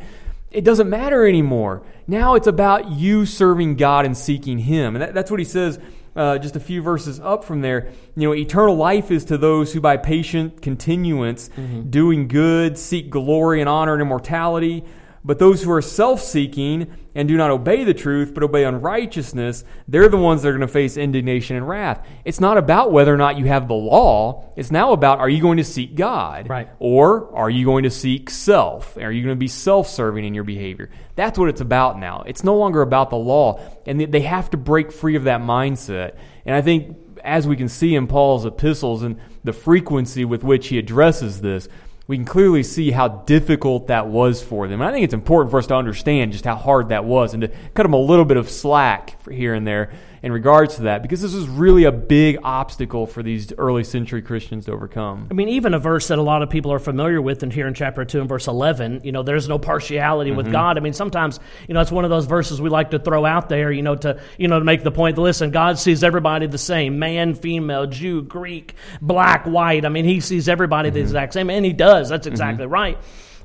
It 0.52 0.64
doesn't 0.64 0.90
matter 0.90 1.28
anymore. 1.28 1.84
Now 2.08 2.36
it's 2.36 2.48
about 2.48 2.92
you 2.92 3.26
serving 3.26 3.76
God 3.76 4.06
and 4.06 4.18
seeking 4.18 4.60
Him. 4.60 4.96
And 4.96 5.02
that, 5.02 5.14
that's 5.14 5.30
what 5.30 5.40
he 5.40 5.46
says 5.46 5.80
uh, 6.18 6.40
just 6.40 6.56
a 6.56 6.60
few 6.60 6.82
verses 6.82 7.20
up 7.20 7.44
from 7.44 7.62
there. 7.62 7.92
You 8.16 8.28
know, 8.28 8.34
eternal 8.34 8.76
life 8.76 9.12
is 9.12 9.26
to 9.26 9.38
those 9.38 9.72
who 9.72 9.80
by 9.80 9.98
patient 9.98 10.62
continuance, 10.62 11.50
doing 11.90 12.28
good, 12.28 12.78
seek 12.78 13.10
glory 13.10 13.60
and 13.60 13.70
honor 13.70 13.94
and 13.94 14.02
immortality. 14.02 14.84
But 15.24 15.40
those 15.40 15.62
who 15.62 15.72
are 15.72 15.82
self 15.82 16.22
seeking 16.22 16.88
and 17.18 17.28
do 17.28 17.36
not 17.36 17.50
obey 17.50 17.84
the 17.84 17.96
truth, 17.96 18.36
but 18.36 18.44
obey 18.44 18.64
unrighteousness, 18.64 19.64
they're 19.88 20.08
the 20.08 20.18
ones 20.18 20.44
that 20.44 20.50
are 20.50 20.52
going 20.52 20.62
to 20.62 20.68
face 20.68 20.98
indignation 20.98 21.56
and 21.56 21.68
wrath. 21.68 22.08
It's 22.24 22.40
not 22.40 22.60
about 22.60 22.92
whether 22.92 23.12
or 23.12 23.18
not 23.18 23.40
you 23.40 23.46
have 23.46 23.68
the 23.68 23.74
law. 23.74 24.54
It's 24.56 24.70
now 24.70 24.92
about 24.92 25.18
are 25.18 25.28
you 25.28 25.42
going 25.42 25.58
to 25.58 25.64
seek 25.64 25.96
God? 25.96 26.48
Right. 26.48 26.70
Or 26.78 27.36
are 27.36 27.50
you 27.50 27.66
going 27.66 27.86
to 27.86 27.90
seek 27.90 28.30
self? 28.30 28.96
Are 28.98 29.12
you 29.12 29.24
going 29.24 29.36
to 29.36 29.40
be 29.40 29.48
self 29.48 29.90
serving 29.90 30.26
in 30.26 30.36
your 30.36 30.44
behavior? 30.44 30.92
That's 31.16 31.40
what 31.40 31.50
it's 31.50 31.60
about 31.60 31.98
now. 31.98 32.24
It's 32.28 32.44
no 32.44 32.56
longer 32.56 32.84
about 32.84 33.10
the 33.10 33.18
law. 33.18 33.62
And 33.88 34.00
they- 34.00 34.06
they 34.06 34.22
have 34.22 34.52
to 34.52 34.58
break 34.58 34.92
free 34.92 35.16
of 35.16 35.24
that 35.24 35.42
mindset. 35.42 36.12
And 36.46 36.56
I 36.56 36.62
think 36.62 36.96
as 37.24 37.48
we 37.48 37.56
can 37.56 37.68
see 37.68 37.96
in 37.96 38.06
Paul's 38.06 38.46
epistles 38.46 39.02
and 39.02 39.18
the 39.44 39.54
frequency 39.54 40.24
with 40.24 40.44
which 40.44 40.68
he 40.68 40.78
addresses 40.78 41.42
this, 41.42 41.68
we 42.08 42.16
can 42.16 42.26
clearly 42.26 42.64
see 42.64 42.92
how 42.92 43.10
difficult 43.10 43.88
that 43.88 44.08
was 44.08 44.42
for 44.42 44.68
them. 44.68 44.82
And 44.82 44.90
I 44.90 44.94
think 44.94 45.04
it's 45.04 45.14
important 45.14 45.52
for 45.52 45.60
us 45.60 45.68
to 45.68 45.76
understand 45.76 46.32
just 46.32 46.46
how 46.46 46.56
hard 46.56 46.90
that 46.90 47.04
was 47.04 47.34
and 47.34 47.42
to 47.42 47.50
cut 47.74 47.84
them 47.84 47.94
a 47.94 48.00
little 48.00 48.24
bit 48.24 48.38
of 48.38 48.50
slack 48.50 49.18
here 49.30 49.54
and 49.54 49.68
there. 49.68 49.92
In 50.24 50.32
regards 50.32 50.76
to 50.76 50.84
that 50.84 51.02
because 51.02 51.22
this 51.22 51.34
was 51.34 51.48
really 51.48 51.84
a 51.84 51.92
big 51.92 52.38
obstacle 52.44 53.06
for 53.06 53.22
these 53.22 53.54
early 53.58 53.84
century 53.84 54.22
Christians 54.22 54.66
to 54.66 54.72
overcome. 54.72 55.28
I 55.30 55.34
mean, 55.34 55.50
even 55.50 55.74
a 55.74 55.80
verse 55.80 56.08
that 56.08 56.18
a 56.18 56.22
lot 56.22 56.42
of 56.42 56.50
people 56.50 56.72
are 56.74 56.80
familiar 56.80 57.22
with, 57.22 57.44
and 57.44 57.54
here 57.54 57.68
in 57.68 57.74
chapter 57.74 58.04
2 58.06 58.22
and 58.22 58.30
verse 58.30 58.48
11, 58.48 59.02
you 59.04 59.12
know, 59.12 59.24
there's 59.24 59.48
no 59.48 59.60
partiality 59.60 60.32
with 60.32 60.48
mm-hmm. 60.48 60.54
God. 60.54 60.78
I 60.78 60.82
mean, 60.82 60.94
sometimes, 60.94 61.40
you 61.68 61.74
know, 61.74 61.82
it's 61.82 61.92
one 61.92 62.04
of 62.04 62.10
those 62.10 62.26
verses 62.26 62.62
we 62.62 62.70
like 62.70 62.92
to 62.92 63.00
throw 63.00 63.26
out 63.26 63.50
there, 63.50 63.72
you 63.72 63.82
know, 63.82 63.96
to, 63.96 64.20
you 64.38 64.48
know, 64.48 64.60
to 64.60 64.66
make 64.66 64.84
the 64.84 64.92
point 64.92 65.16
that, 65.16 65.22
listen, 65.22 65.52
God 65.52 65.78
sees 65.80 66.04
everybody 66.04 66.48
the 66.48 66.58
same 66.58 67.00
man, 67.00 67.36
female, 67.36 67.88
Jew, 67.88 68.22
Greek, 68.22 68.76
black, 69.02 69.46
white. 69.46 69.86
I 69.86 69.90
mean, 69.90 70.06
He 70.06 70.20
sees 70.20 70.50
everybody 70.50 70.90
the 70.90 71.00
mm-hmm. 71.00 71.06
exact 71.06 71.34
same, 71.34 71.50
and 71.50 71.66
He 71.66 71.74
does. 71.74 72.10
That's 72.10 72.26
mm-hmm. 72.26 72.34
exactly 72.34 72.66
right. 72.66 72.98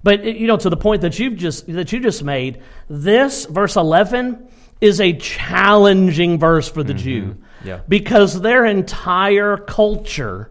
But, 0.02 0.24
you 0.24 0.48
know, 0.48 0.56
to 0.56 0.68
the 0.68 0.76
point 0.76 1.02
that 1.02 1.18
you've 1.18 1.36
just, 1.36 1.66
that 1.72 1.92
you 1.92 2.00
just 2.00 2.24
made, 2.24 2.60
this, 2.88 3.44
verse 3.44 3.76
11, 3.76 4.48
is 4.82 5.00
a 5.00 5.14
challenging 5.14 6.38
verse 6.38 6.68
for 6.68 6.82
the 6.82 6.92
mm-hmm. 6.92 7.02
Jew. 7.02 7.36
Yeah. 7.64 7.80
Because 7.88 8.40
their 8.40 8.66
entire 8.66 9.56
culture 9.56 10.50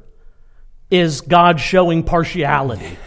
is 0.90 1.22
God 1.22 1.60
showing 1.60 2.04
partiality. 2.04 2.98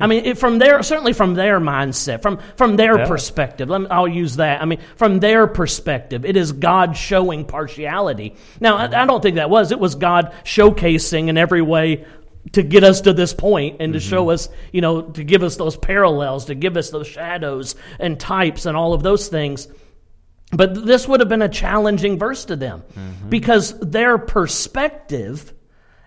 I 0.00 0.06
mean, 0.08 0.24
it, 0.24 0.38
from 0.38 0.58
their 0.58 0.82
certainly 0.82 1.12
from 1.12 1.34
their 1.34 1.60
mindset, 1.60 2.20
from 2.22 2.38
from 2.56 2.76
their 2.76 2.98
Yeah. 2.98 3.06
perspective. 3.06 3.68
Let 3.70 3.82
me, 3.82 3.86
I'll 3.90 4.08
use 4.08 4.36
that. 4.36 4.60
I 4.60 4.64
mean, 4.64 4.80
from 4.96 5.20
their 5.20 5.46
perspective, 5.46 6.24
it 6.24 6.36
is 6.36 6.52
God 6.52 6.96
showing 6.96 7.44
partiality. 7.44 8.34
Now, 8.60 8.76
I, 8.76 9.02
I 9.02 9.06
don't 9.06 9.22
think 9.22 9.36
that 9.36 9.50
was. 9.50 9.72
It 9.72 9.78
was 9.78 9.94
God 9.94 10.32
showcasing 10.44 11.28
in 11.28 11.38
every 11.38 11.62
way 11.62 12.04
to 12.52 12.62
get 12.62 12.82
us 12.82 13.02
to 13.02 13.12
this 13.12 13.32
point 13.34 13.76
and 13.80 13.92
to 13.92 14.00
mm-hmm. 14.00 14.08
show 14.08 14.30
us, 14.30 14.48
you 14.72 14.80
know, 14.80 15.02
to 15.02 15.22
give 15.22 15.44
us 15.44 15.56
those 15.56 15.76
parallels, 15.76 16.46
to 16.46 16.56
give 16.56 16.76
us 16.76 16.90
those 16.90 17.06
shadows 17.06 17.76
and 18.00 18.18
types 18.18 18.66
and 18.66 18.76
all 18.76 18.94
of 18.94 19.02
those 19.02 19.28
things. 19.28 19.68
But 20.52 20.86
this 20.86 21.08
would 21.08 21.20
have 21.20 21.28
been 21.28 21.42
a 21.42 21.48
challenging 21.48 22.18
verse 22.18 22.44
to 22.46 22.56
them 22.56 22.82
mm-hmm. 22.94 23.28
because 23.30 23.78
their 23.80 24.18
perspective 24.18 25.52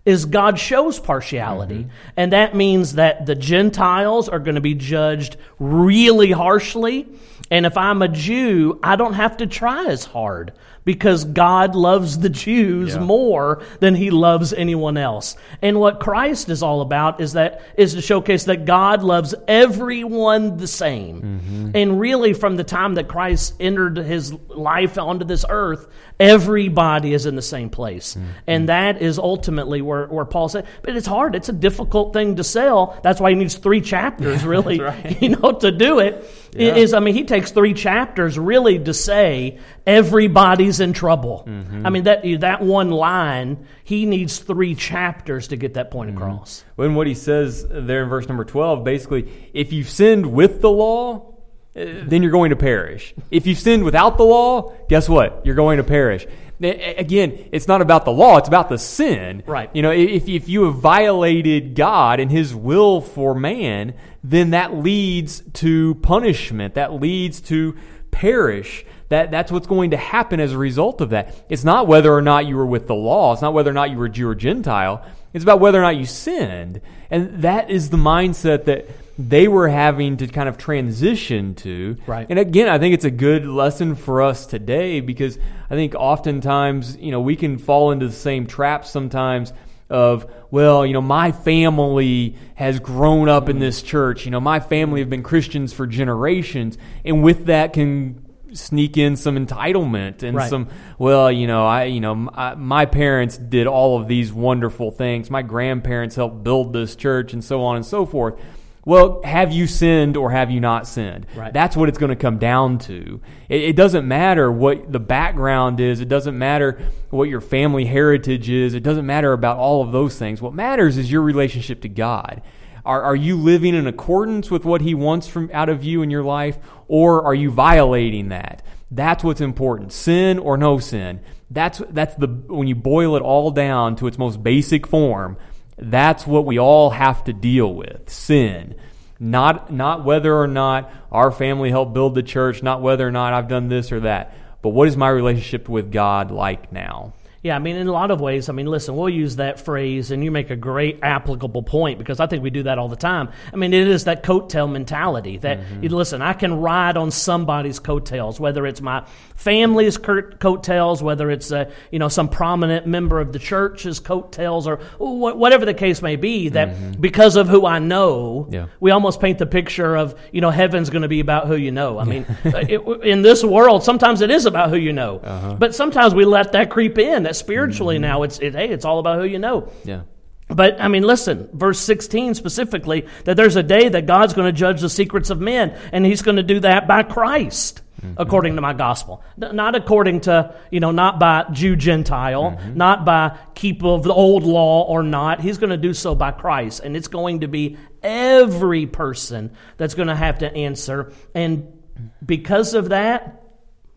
is 0.05 0.25
God 0.25 0.59
shows 0.59 0.99
partiality. 0.99 1.79
Mm-hmm. 1.79 1.89
And 2.15 2.31
that 2.31 2.55
means 2.55 2.93
that 2.93 3.25
the 3.25 3.33
Gentiles 3.33 4.29
are 4.29 4.39
going 4.39 4.55
to 4.55 4.61
be 4.61 4.75
judged 4.75 5.37
really 5.57 6.31
harshly. 6.31 7.07
And 7.55 7.65
if 7.65 7.77
I'm 7.77 8.01
a 8.01 8.09
Jew, 8.09 8.77
I 8.83 8.97
don't 8.97 9.13
have 9.13 9.37
to 9.37 9.47
try 9.47 9.85
as 9.85 10.03
hard 10.03 10.51
because 10.83 11.23
God 11.23 11.73
loves 11.73 12.19
the 12.19 12.27
Jews 12.29 12.95
Yeah. 12.95 12.99
more 12.99 13.63
than 13.79 13.95
he 13.95 14.11
loves 14.11 14.51
anyone 14.51 14.97
else. 14.97 15.37
And 15.61 15.79
what 15.79 16.01
Christ 16.01 16.49
is 16.49 16.61
all 16.61 16.81
about 16.81 17.21
is 17.21 17.31
that 17.33 17.61
is 17.77 17.93
to 17.93 18.01
showcase 18.01 18.43
that 18.43 18.65
God 18.65 19.03
loves 19.03 19.33
everyone 19.47 20.57
the 20.57 20.67
same. 20.67 21.21
Mm-hmm. 21.21 21.71
And 21.73 21.97
really 21.97 22.33
from 22.33 22.57
the 22.57 22.65
time 22.65 22.95
that 22.95 23.07
Christ 23.07 23.53
entered 23.59 23.95
his 23.97 24.33
life 24.49 24.97
onto 24.97 25.23
this 25.25 25.45
earth, 25.49 25.87
everybody 26.19 27.13
is 27.13 27.25
in 27.25 27.35
the 27.35 27.41
same 27.41 27.69
place. 27.69 28.15
Mm-hmm. 28.15 28.27
And 28.47 28.69
that 28.69 29.01
is 29.01 29.17
ultimately 29.17 29.81
where, 29.81 30.07
where 30.07 30.25
Paul 30.25 30.49
said, 30.49 30.67
but 30.83 30.95
it's 30.95 31.07
hard. 31.07 31.35
It's 31.35 31.49
a 31.49 31.53
difficult 31.53 32.11
thing 32.11 32.35
to 32.35 32.43
sell. 32.43 32.99
That's 33.01 33.21
why 33.21 33.29
he 33.31 33.35
needs 33.35 33.55
three 33.55 33.81
chapters 33.81 34.43
really, 34.45 34.75
you 35.19 35.29
know, 35.29 35.53
to 35.53 35.71
do 35.71 35.99
it. 35.99 36.29
It 36.55 36.77
is 36.77 36.93
I 36.93 36.99
mean, 36.99 37.13
he 37.13 37.23
takes 37.25 37.51
three 37.51 37.73
chapters 37.73 38.39
really 38.39 38.79
to 38.79 38.93
say 38.93 39.59
everybody's 39.85 40.79
in 40.79 40.93
trouble. 40.93 41.43
I 41.47 41.89
mean 41.89 42.03
that 42.03 42.23
that 42.39 42.61
one 42.61 42.91
line, 42.91 43.67
he 43.83 44.05
needs 44.05 44.39
three 44.39 44.75
chapters 44.75 45.49
to 45.49 45.57
get 45.57 45.75
that 45.75 45.91
point 45.91 46.11
across. 46.11 46.63
When 46.75 46.95
what 46.95 47.07
he 47.07 47.13
says 47.13 47.65
there 47.69 48.03
in 48.03 48.09
verse 48.09 48.27
number 48.27 48.45
12, 48.45 48.83
basically, 48.83 49.49
if 49.53 49.73
you've 49.73 49.89
sinned 49.89 50.25
with 50.25 50.61
the 50.61 50.69
law, 50.69 51.35
eh, 51.75 52.03
then 52.05 52.23
you're 52.23 52.31
going 52.31 52.51
to 52.51 52.55
perish. 52.55 53.13
If 53.31 53.47
you've 53.47 53.59
sinned 53.59 53.83
without 53.83 54.17
the 54.17 54.23
law, 54.25 54.73
guess 54.89 55.09
what? 55.09 55.45
You're 55.45 55.55
going 55.55 55.77
to 55.77 55.83
perish. 55.83 56.25
Again, 56.61 57.49
it's 57.51 57.67
not 57.67 57.81
about 57.81 58.05
the 58.05 58.11
law, 58.11 58.37
it's 58.37 58.47
about 58.47 58.69
the 58.69 58.77
sin. 58.77 59.43
Right. 59.45 59.69
You 59.73 59.81
know, 59.81 59.91
if, 59.91 60.27
if 60.27 60.47
you 60.47 60.63
have 60.63 60.75
violated 60.75 61.75
God 61.75 62.19
and 62.19 62.31
his 62.31 62.55
will 62.55 63.01
for 63.01 63.35
man, 63.35 63.93
then 64.23 64.51
that 64.51 64.73
leads 64.73 65.41
to 65.55 65.95
punishment. 65.95 66.75
That 66.75 66.93
leads 66.93 67.41
to 67.41 67.77
perish. 68.11 68.85
That, 69.09 69.31
that's 69.31 69.51
what's 69.51 69.67
going 69.67 69.91
to 69.91 69.97
happen 69.97 70.39
as 70.39 70.53
a 70.53 70.57
result 70.57 71.01
of 71.01 71.11
that. 71.11 71.35
It's 71.49 71.63
not 71.63 71.87
whether 71.87 72.13
or 72.13 72.21
not 72.21 72.47
you 72.47 72.55
were 72.55 72.65
with 72.65 72.87
the 72.87 72.95
law. 72.95 73.33
It's 73.33 73.41
not 73.41 73.53
whether 73.53 73.69
or 73.69 73.73
not 73.73 73.91
you 73.91 73.97
were 73.97 74.09
Jew 74.09 74.29
or 74.29 74.35
Gentile. 74.35 75.05
It's 75.33 75.43
about 75.43 75.59
whether 75.59 75.77
or 75.77 75.83
not 75.83 75.97
you 75.97 76.05
sinned. 76.05 76.81
And 77.11 77.43
that 77.43 77.69
is 77.69 77.89
the 77.89 77.97
mindset 77.97 78.65
that 78.65 78.87
they 79.17 79.47
were 79.47 79.67
having 79.69 80.17
to 80.17 80.27
kind 80.27 80.49
of 80.49 80.57
transition 80.57 81.55
to. 81.55 81.97
Right. 82.05 82.27
And 82.29 82.37
again, 82.37 82.67
I 82.67 82.77
think 82.79 82.93
it's 82.93 83.05
a 83.05 83.11
good 83.11 83.45
lesson 83.45 83.95
for 83.95 84.21
us 84.21 84.45
today 84.45 84.99
because 84.99 85.37
I 85.69 85.75
think 85.75 85.95
oftentimes, 85.95 86.97
you 86.97 87.11
know, 87.11 87.21
we 87.21 87.35
can 87.35 87.57
fall 87.57 87.91
into 87.91 88.07
the 88.07 88.13
same 88.13 88.45
trap 88.45 88.85
sometimes 88.85 89.53
of, 89.89 90.29
well, 90.51 90.85
you 90.85 90.93
know, 90.93 91.01
my 91.01 91.31
family 91.31 92.35
has 92.55 92.79
grown 92.79 93.29
up 93.29 93.49
in 93.49 93.59
this 93.59 93.81
church. 93.81 94.25
You 94.25 94.31
know, 94.31 94.41
my 94.41 94.59
family 94.59 94.99
have 94.99 95.09
been 95.09 95.23
Christians 95.23 95.71
for 95.73 95.87
generations. 95.87 96.77
And 97.05 97.23
with 97.23 97.45
that 97.45 97.73
can 97.73 98.21
sneak 98.53 98.97
in 98.97 99.15
some 99.15 99.35
entitlement 99.37 100.23
and 100.23 100.37
Right. 100.37 100.49
some 100.49 100.69
well 100.97 101.29
you 101.29 101.45
know 101.45 101.65
i 101.65 101.83
you 101.83 101.99
know 101.99 102.15
my, 102.15 102.55
my 102.55 102.85
parents 102.85 103.35
did 103.37 103.67
all 103.67 103.99
of 103.99 104.07
these 104.07 104.31
wonderful 104.31 104.91
things 104.91 105.29
my 105.29 105.41
grandparents 105.41 106.15
helped 106.15 106.41
build 106.41 106.71
this 106.71 106.95
church 106.95 107.33
and 107.33 107.43
so 107.43 107.63
on 107.63 107.75
and 107.75 107.85
so 107.85 108.05
forth 108.05 108.39
well 108.85 109.21
have 109.23 109.51
you 109.51 109.67
sinned 109.67 110.15
or 110.15 110.31
have 110.31 110.49
you 110.49 110.59
not 110.59 110.87
sinned 110.87 111.25
Right. 111.35 111.51
that's 111.51 111.75
what 111.75 111.89
it's 111.89 111.97
going 111.97 112.11
to 112.11 112.15
come 112.15 112.37
down 112.37 112.77
to 112.79 113.19
it, 113.49 113.61
it 113.61 113.75
doesn't 113.75 114.07
matter 114.07 114.51
what 114.51 114.91
the 114.91 114.99
background 114.99 115.79
is 115.79 115.99
it 115.99 116.07
doesn't 116.07 116.37
matter 116.37 116.79
what 117.09 117.27
your 117.29 117.41
family 117.41 117.85
heritage 117.85 118.49
is 118.49 118.73
it 118.73 118.83
doesn't 118.83 119.05
matter 119.05 119.33
about 119.33 119.57
all 119.57 119.83
of 119.83 119.91
those 119.91 120.17
things 120.17 120.41
what 120.41 120.53
matters 120.53 120.97
is 120.97 121.11
your 121.11 121.21
relationship 121.21 121.81
to 121.81 121.89
god 121.89 122.41
are, 122.85 123.01
are 123.01 123.15
you 123.15 123.35
living 123.35 123.73
in 123.73 123.87
accordance 123.87 124.51
with 124.51 124.63
what 124.63 124.81
he 124.81 124.93
wants 124.93 125.27
from 125.27 125.49
out 125.51 125.69
of 125.69 125.83
you 125.83 126.03
in 126.03 126.11
your 126.11 126.23
life, 126.23 126.59
or 126.87 127.23
are 127.25 127.33
you 127.33 127.49
violating 127.49 128.29
that? 128.29 128.61
That's 128.91 129.23
what's 129.23 129.41
important. 129.41 129.91
Sin 129.91 130.37
or 130.37 130.55
no 130.55 130.77
sin. 130.77 131.19
That's 131.49 131.81
that's 131.89 132.13
the 132.15 132.27
when 132.27 132.67
you 132.67 132.75
boil 132.75 133.15
it 133.15 133.23
all 133.23 133.49
down 133.49 133.95
to 133.97 134.07
its 134.07 134.19
most 134.19 134.43
basic 134.43 134.85
form. 134.85 135.37
That's 135.77 136.25
what 136.25 136.45
we 136.45 136.59
all 136.59 136.89
have 136.91 137.23
to 137.25 137.33
deal 137.33 137.73
with. 137.73 138.09
Sin. 138.09 138.75
Not 139.19 139.71
not 139.71 140.03
whether 140.03 140.37
or 140.37 140.47
not 140.47 140.91
our 141.11 141.31
family 141.31 141.69
helped 141.69 141.93
build 141.93 142.15
the 142.15 142.23
church, 142.23 142.61
not 142.61 142.81
whether 142.81 143.07
or 143.07 143.11
not 143.11 143.33
I've 143.33 143.47
done 143.47 143.69
this 143.69 143.91
or 143.91 144.01
that, 144.01 144.35
but 144.61 144.69
what 144.69 144.87
is 144.87 144.97
my 144.97 145.09
relationship 145.09 145.69
with 145.69 145.91
God 145.91 146.31
like 146.31 146.71
now? 146.71 147.13
Yeah, 147.45 147.55
I 147.55 147.59
mean, 147.59 147.75
in 147.75 147.85
a 147.85 147.91
lot 147.91 148.09
of 148.09 148.19
ways, 148.19 148.49
I 148.49 148.53
mean, 148.53 148.65
listen, 148.65 148.95
we'll 148.95 149.07
use 149.07 149.35
that 149.35 149.59
phrase, 149.59 150.09
and 150.09 150.23
you 150.23 150.31
make 150.31 150.49
a 150.49 150.55
great 150.55 150.97
applicable 151.03 151.61
point 151.61 151.99
because 151.99 152.19
I 152.19 152.25
think 152.25 152.41
we 152.41 152.49
do 152.49 152.63
that 152.63 152.79
all 152.79 152.87
the 152.87 152.95
time. 152.95 153.29
I 153.53 153.55
mean, 153.55 153.71
it 153.71 153.87
is 153.87 154.05
that 154.05 154.23
coattail 154.23 154.71
mentality 154.71 155.37
that, 155.37 155.59
mm-hmm. 155.59 155.83
you 155.83 155.89
listen, 155.89 156.23
I 156.23 156.33
can 156.33 156.59
ride 156.59 156.97
on 156.97 157.11
somebody's 157.11 157.77
coattails, 157.77 158.39
whether 158.39 158.65
it's 158.65 158.81
my 158.81 159.05
family's 159.35 159.95
coattails, 159.95 161.03
whether 161.03 161.29
it's, 161.29 161.51
uh, 161.51 161.71
you 161.91 161.99
know, 161.99 162.07
some 162.07 162.29
prominent 162.29 162.87
member 162.87 163.19
of 163.19 163.31
the 163.31 163.37
church's 163.37 163.99
coattails, 163.99 164.67
or 164.67 164.77
wh- 164.97 165.37
whatever 165.37 165.65
the 165.65 165.75
case 165.75 166.01
may 166.01 166.15
be, 166.15 166.49
that 166.49 166.69
mm-hmm. 166.69 166.99
because 166.99 167.35
of 167.35 167.47
who 167.47 167.67
I 167.67 167.77
know, 167.77 168.47
Yeah. 168.49 168.65
we 168.79 168.89
almost 168.89 169.21
paint 169.21 169.37
the 169.37 169.45
picture 169.45 169.95
of, 169.95 170.19
you 170.31 170.41
know, 170.41 170.49
heaven's 170.49 170.89
going 170.89 171.03
to 171.03 171.07
be 171.07 171.19
about 171.19 171.45
who 171.45 171.55
you 171.55 171.71
know. 171.71 171.99
I 171.99 172.05
mean, 172.05 172.25
it, 172.43 172.81
in 173.03 173.21
this 173.21 173.43
world, 173.43 173.83
sometimes 173.83 174.21
it 174.21 174.31
is 174.31 174.47
about 174.47 174.71
who 174.71 174.77
you 174.77 174.93
know, 174.93 175.19
uh-huh. 175.19 175.57
but 175.59 175.75
sometimes 175.75 176.15
we 176.15 176.25
let 176.25 176.53
that 176.53 176.71
creep 176.71 176.97
in. 176.97 177.21
That 177.21 177.34
spiritually 177.37 177.99
now, 177.99 178.23
it's 178.23 178.39
it, 178.39 178.53
hey, 178.53 178.69
it's 178.69 178.85
all 178.85 178.99
about 178.99 179.19
who 179.19 179.25
you 179.25 179.39
know. 179.39 179.71
Yeah. 179.83 180.01
But 180.47 180.79
I 180.79 180.87
mean, 180.87 181.03
listen, 181.03 181.49
verse 181.53 181.79
16 181.79 182.35
specifically, 182.35 183.07
that 183.23 183.35
there's 183.35 183.55
a 183.55 183.63
day 183.63 183.89
that 183.89 184.05
God's 184.05 184.33
going 184.33 184.47
to 184.47 184.57
judge 184.57 184.81
the 184.81 184.89
secrets 184.89 185.29
of 185.29 185.39
men, 185.39 185.77
and 185.91 186.05
He's 186.05 186.21
going 186.21 186.37
to 186.37 186.43
do 186.43 186.59
that 186.59 186.87
by 186.87 187.01
Christ, 187.01 187.81
mm-hmm. 187.99 188.13
according 188.17 188.55
to 188.55 188.61
my 188.61 188.73
gospel. 188.73 189.23
N- 189.41 189.55
Not 189.55 189.73
according 189.73 190.21
to, 190.21 190.53
you 190.69 190.79
know, 190.79 190.91
not 190.91 191.19
by 191.19 191.45
Jew 191.51 191.75
Gentile, 191.75 192.51
mm-hmm. 192.51 192.77
not 192.77 193.05
by 193.05 193.37
keep 193.55 193.83
of 193.83 194.03
the 194.03 194.13
old 194.13 194.43
law 194.43 194.83
or 194.83 195.01
not. 195.01 195.41
He's 195.41 195.57
going 195.57 195.71
to 195.71 195.77
do 195.77 195.93
so 195.93 196.13
by 196.13 196.29
Christ, 196.29 196.81
and 196.83 196.95
it's 196.95 197.07
going 197.07 197.39
to 197.39 197.47
be 197.47 197.77
every 198.03 198.85
person 198.85 199.51
that's 199.77 199.95
going 199.95 200.09
to 200.09 200.15
have 200.15 200.39
to 200.39 200.53
answer. 200.53 201.11
And 201.33 201.81
because 202.23 202.75
of 202.75 202.89
that, 202.89 203.44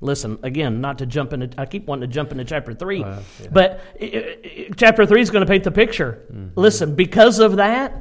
Listen 0.00 0.38
again, 0.44 0.80
not 0.80 0.98
to 0.98 1.06
jump 1.06 1.32
into. 1.32 1.50
I 1.60 1.66
keep 1.66 1.86
wanting 1.86 2.08
to 2.08 2.14
jump 2.14 2.30
into 2.30 2.44
chapter 2.44 2.72
three, 2.72 3.04
but 3.50 3.80
i- 4.00 4.04
i- 4.44 4.68
chapter 4.76 5.04
three 5.06 5.20
is 5.20 5.30
going 5.30 5.44
to 5.44 5.50
paint 5.50 5.64
the 5.64 5.72
picture. 5.72 6.22
Listen, 6.54 6.94
because 6.94 7.40
of 7.40 7.56
that, 7.56 7.94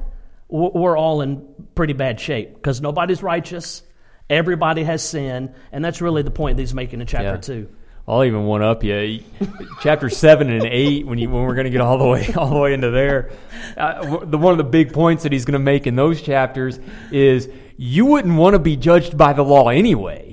we're 0.47 0.95
all 0.97 1.21
in 1.21 1.43
pretty 1.75 1.93
bad 1.93 2.19
shape 2.19 2.53
because 2.53 2.81
nobody's 2.81 3.23
righteous. 3.23 3.81
Everybody 4.29 4.83
has 4.83 5.01
sin, 5.01 5.53
and 5.71 5.83
that's 5.83 6.01
really 6.01 6.21
the 6.21 6.31
point 6.31 6.57
that 6.57 6.61
he's 6.63 6.73
making 6.73 7.01
in 7.01 7.07
chapter 7.07 7.29
Yeah. 7.29 7.37
two. 7.37 7.69
I'll 8.07 8.23
even 8.23 8.45
one 8.45 8.61
up 8.61 8.83
you. 8.83 9.21
Chapter 9.81 10.09
seven 10.09 10.49
and 10.49 10.63
eight, 10.65 11.05
when 11.07 11.17
you 11.17 11.29
when 11.29 11.43
we're 11.43 11.55
going 11.55 11.65
to 11.65 11.71
get 11.71 11.81
all 11.81 11.97
the 11.97 12.05
way 12.07 12.27
all 12.37 12.49
the 12.51 12.59
way 12.59 12.73
into 12.73 12.91
there, 12.91 13.31
uh, 13.75 14.23
the 14.23 14.37
one 14.37 14.51
of 14.51 14.57
the 14.57 14.63
big 14.63 14.93
points 14.93 15.23
that 15.23 15.31
he's 15.31 15.45
going 15.45 15.53
to 15.53 15.59
make 15.59 15.87
in 15.87 15.95
those 15.95 16.21
chapters 16.21 16.79
is 17.11 17.49
you 17.75 18.05
wouldn't 18.05 18.35
want 18.37 18.53
to 18.53 18.59
be 18.59 18.77
judged 18.77 19.17
by 19.17 19.33
the 19.33 19.43
law 19.43 19.69
anyway. 19.69 20.26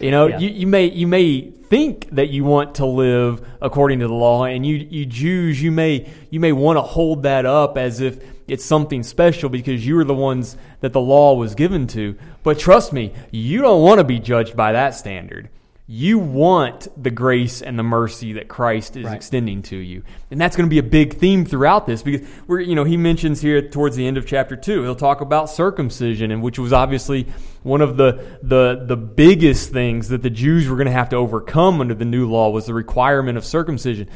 You 0.00 0.10
know, 0.10 0.26
Yeah. 0.26 0.38
you, 0.38 0.48
you 0.50 0.66
may 0.66 0.86
you 0.86 1.06
may 1.06 1.40
think 1.50 2.08
that 2.12 2.28
you 2.28 2.44
want 2.44 2.76
to 2.76 2.86
live 2.86 3.46
according 3.62 4.00
to 4.00 4.08
the 4.08 4.14
law, 4.14 4.44
and 4.44 4.66
you 4.66 4.76
you 4.90 5.06
Jews, 5.06 5.62
you 5.62 5.70
may 5.72 6.10
you 6.30 6.40
may 6.40 6.52
want 6.52 6.76
to 6.76 6.82
hold 6.82 7.22
that 7.22 7.46
up 7.46 7.78
as 7.78 8.00
if 8.00 8.18
it's 8.46 8.64
something 8.64 9.02
special 9.02 9.48
because 9.48 9.86
you 9.86 9.94
were 9.96 10.04
the 10.04 10.14
ones 10.14 10.56
that 10.80 10.92
the 10.92 11.00
law 11.00 11.34
was 11.34 11.54
given 11.54 11.86
to. 11.88 12.16
But 12.42 12.58
trust 12.58 12.92
me, 12.92 13.12
you 13.30 13.62
don't 13.62 13.82
want 13.82 13.98
to 13.98 14.04
be 14.04 14.18
judged 14.18 14.56
by 14.56 14.72
that 14.72 14.94
standard. 14.94 15.48
You 15.86 16.18
want 16.18 16.88
the 17.00 17.10
grace 17.10 17.60
and 17.60 17.78
the 17.78 17.82
mercy 17.82 18.32
that 18.34 18.48
Christ 18.48 18.96
is 18.96 19.04
Right. 19.04 19.14
extending 19.14 19.60
to 19.64 19.76
you. 19.76 20.02
And 20.30 20.40
that's 20.40 20.56
going 20.56 20.66
to 20.66 20.70
be 20.70 20.78
a 20.78 20.82
big 20.82 21.18
theme 21.18 21.44
throughout 21.44 21.86
this 21.86 22.02
because 22.02 22.26
we're, 22.46 22.60
you 22.60 22.74
know, 22.74 22.84
he 22.84 22.96
mentions 22.96 23.42
here 23.42 23.60
towards 23.60 23.94
the 23.94 24.06
end 24.06 24.16
of 24.16 24.26
chapter 24.26 24.56
2, 24.56 24.82
he'll 24.82 24.94
talk 24.94 25.20
about 25.20 25.50
circumcision 25.50 26.30
and 26.30 26.42
which 26.42 26.58
was 26.58 26.72
obviously 26.72 27.26
one 27.64 27.82
of 27.82 27.98
the 27.98 28.38
the 28.42 28.82
the 28.86 28.96
biggest 28.96 29.72
things 29.72 30.08
that 30.08 30.22
the 30.22 30.30
Jews 30.30 30.68
were 30.68 30.76
going 30.76 30.86
to 30.86 30.92
have 30.92 31.10
to 31.10 31.16
overcome 31.16 31.82
under 31.82 31.94
the 31.94 32.04
new 32.06 32.30
law 32.30 32.48
was 32.48 32.64
the 32.64 32.74
requirement 32.74 33.36
of 33.36 33.44
circumcision. 33.44 34.08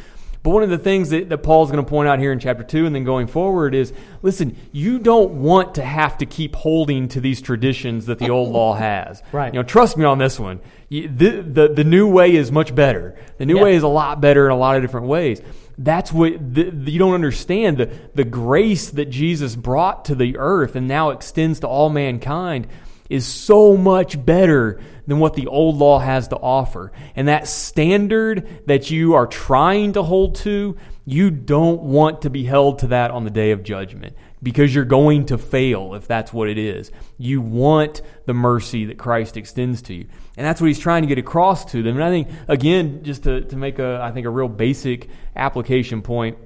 But 0.48 0.54
one 0.54 0.62
of 0.62 0.70
the 0.70 0.78
things 0.78 1.10
that, 1.10 1.28
that 1.28 1.38
Paul's 1.42 1.70
going 1.70 1.84
to 1.84 1.88
point 1.90 2.08
out 2.08 2.18
here 2.18 2.32
in 2.32 2.38
chapter 2.38 2.64
2 2.64 2.86
and 2.86 2.94
then 2.94 3.04
going 3.04 3.26
forward 3.26 3.74
is 3.74 3.92
listen, 4.22 4.56
you 4.72 4.98
don't 4.98 5.42
want 5.42 5.74
to 5.74 5.84
have 5.84 6.16
to 6.18 6.24
keep 6.24 6.54
holding 6.56 7.06
to 7.08 7.20
these 7.20 7.42
traditions 7.42 8.06
that 8.06 8.18
the 8.18 8.30
old 8.30 8.48
law 8.50 8.72
has. 8.78 9.22
Right. 9.30 9.52
You 9.52 9.60
know, 9.60 9.62
trust 9.62 9.98
me 9.98 10.06
on 10.06 10.16
this 10.16 10.40
one. 10.40 10.60
You- 10.88 11.06
The, 11.08 11.42
the, 11.42 11.68
the 11.68 11.84
new 11.84 12.08
way 12.08 12.34
is 12.34 12.50
much 12.50 12.74
better. 12.74 13.14
The 13.36 13.44
new 13.44 13.56
Yeah. 13.58 13.62
way 13.64 13.74
is 13.74 13.82
a 13.82 13.88
lot 13.88 14.22
better 14.22 14.46
in 14.46 14.52
a 14.52 14.56
lot 14.56 14.76
of 14.76 14.82
different 14.82 15.06
ways. 15.08 15.42
That's 15.76 16.10
what 16.10 16.32
the, 16.54 16.70
the- 16.70 16.92
you 16.92 16.98
don't 16.98 17.12
understand 17.12 17.76
the, 17.76 17.90
the 18.14 18.24
grace 18.24 18.88
that 18.92 19.10
Jesus 19.10 19.54
brought 19.54 20.06
to 20.06 20.14
the 20.14 20.38
earth 20.38 20.76
and 20.76 20.88
now 20.88 21.10
extends 21.10 21.60
to 21.60 21.68
all 21.68 21.90
mankind 21.90 22.68
is 23.08 23.26
so 23.26 23.76
much 23.76 24.22
better 24.24 24.80
than 25.06 25.18
what 25.18 25.34
the 25.34 25.46
old 25.46 25.76
law 25.76 25.98
has 25.98 26.28
to 26.28 26.36
offer. 26.36 26.92
And 27.16 27.28
that 27.28 27.48
standard 27.48 28.66
that 28.66 28.90
you 28.90 29.14
are 29.14 29.26
trying 29.26 29.94
to 29.94 30.02
hold 30.02 30.34
to, 30.36 30.76
you 31.06 31.30
don't 31.30 31.82
want 31.82 32.22
to 32.22 32.30
be 32.30 32.44
held 32.44 32.80
to 32.80 32.88
that 32.88 33.10
on 33.10 33.24
the 33.24 33.30
day 33.30 33.52
of 33.52 33.62
judgment 33.62 34.14
because 34.42 34.74
you're 34.74 34.84
going 34.84 35.26
to 35.26 35.38
fail 35.38 35.94
if 35.94 36.06
that's 36.06 36.32
what 36.32 36.48
it 36.48 36.58
is. 36.58 36.92
You 37.16 37.40
want 37.40 38.02
the 38.26 38.34
mercy 38.34 38.84
that 38.86 38.98
Christ 38.98 39.36
extends 39.36 39.82
to 39.82 39.94
you. 39.94 40.06
And 40.36 40.46
that's 40.46 40.60
what 40.60 40.68
he's 40.68 40.78
trying 40.78 41.02
to 41.02 41.08
get 41.08 41.18
across 41.18 41.64
to 41.72 41.82
them. 41.82 41.96
And 41.96 42.04
I 42.04 42.10
think, 42.10 42.28
again, 42.46 43.02
just 43.02 43.24
to, 43.24 43.40
to 43.40 43.56
make 43.56 43.78
a, 43.78 44.00
I 44.02 44.12
think, 44.12 44.26
a 44.26 44.30
real 44.30 44.48
basic 44.48 45.08
application 45.34 46.02
point, 46.02 46.38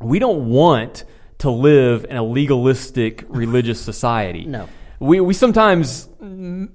we 0.00 0.18
don't 0.18 0.48
want 0.48 1.04
to 1.38 1.50
live 1.50 2.06
in 2.08 2.16
a 2.16 2.22
legalistic 2.22 3.24
religious 3.28 3.80
society. 3.80 4.46
No. 4.46 4.68
We, 4.98 5.20
we 5.20 5.34
sometimes 5.34 6.08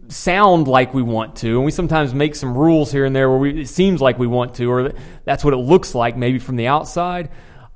sound 0.10 0.68
like 0.68 0.94
we 0.94 1.02
want 1.02 1.36
to, 1.38 1.56
and 1.56 1.66
we 1.66 1.72
sometimes 1.72 2.14
make 2.14 2.36
some 2.36 2.56
rules 2.56 2.92
here 2.92 3.06
and 3.06 3.16
there 3.16 3.30
where 3.30 3.40
we, 3.40 3.62
it 3.62 3.70
seems 3.70 4.00
like 4.00 4.20
we 4.20 4.28
want 4.28 4.56
to, 4.56 4.72
or 4.72 4.94
that's 5.26 5.44
what 5.44 5.54
it 5.54 5.58
looks 5.58 5.96
like 5.96 6.16
maybe 6.16 6.38
from 6.40 6.56
the 6.56 6.68
outside. 6.68 7.30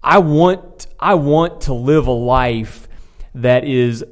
I 0.03 0.19
want, 0.19 0.88
I 0.99 1.15
want 1.15 1.62
to 1.62 1.73
live 1.73 2.08
a 2.08 2.12
life 2.12 2.88
that 3.34 3.63
is 3.63 4.05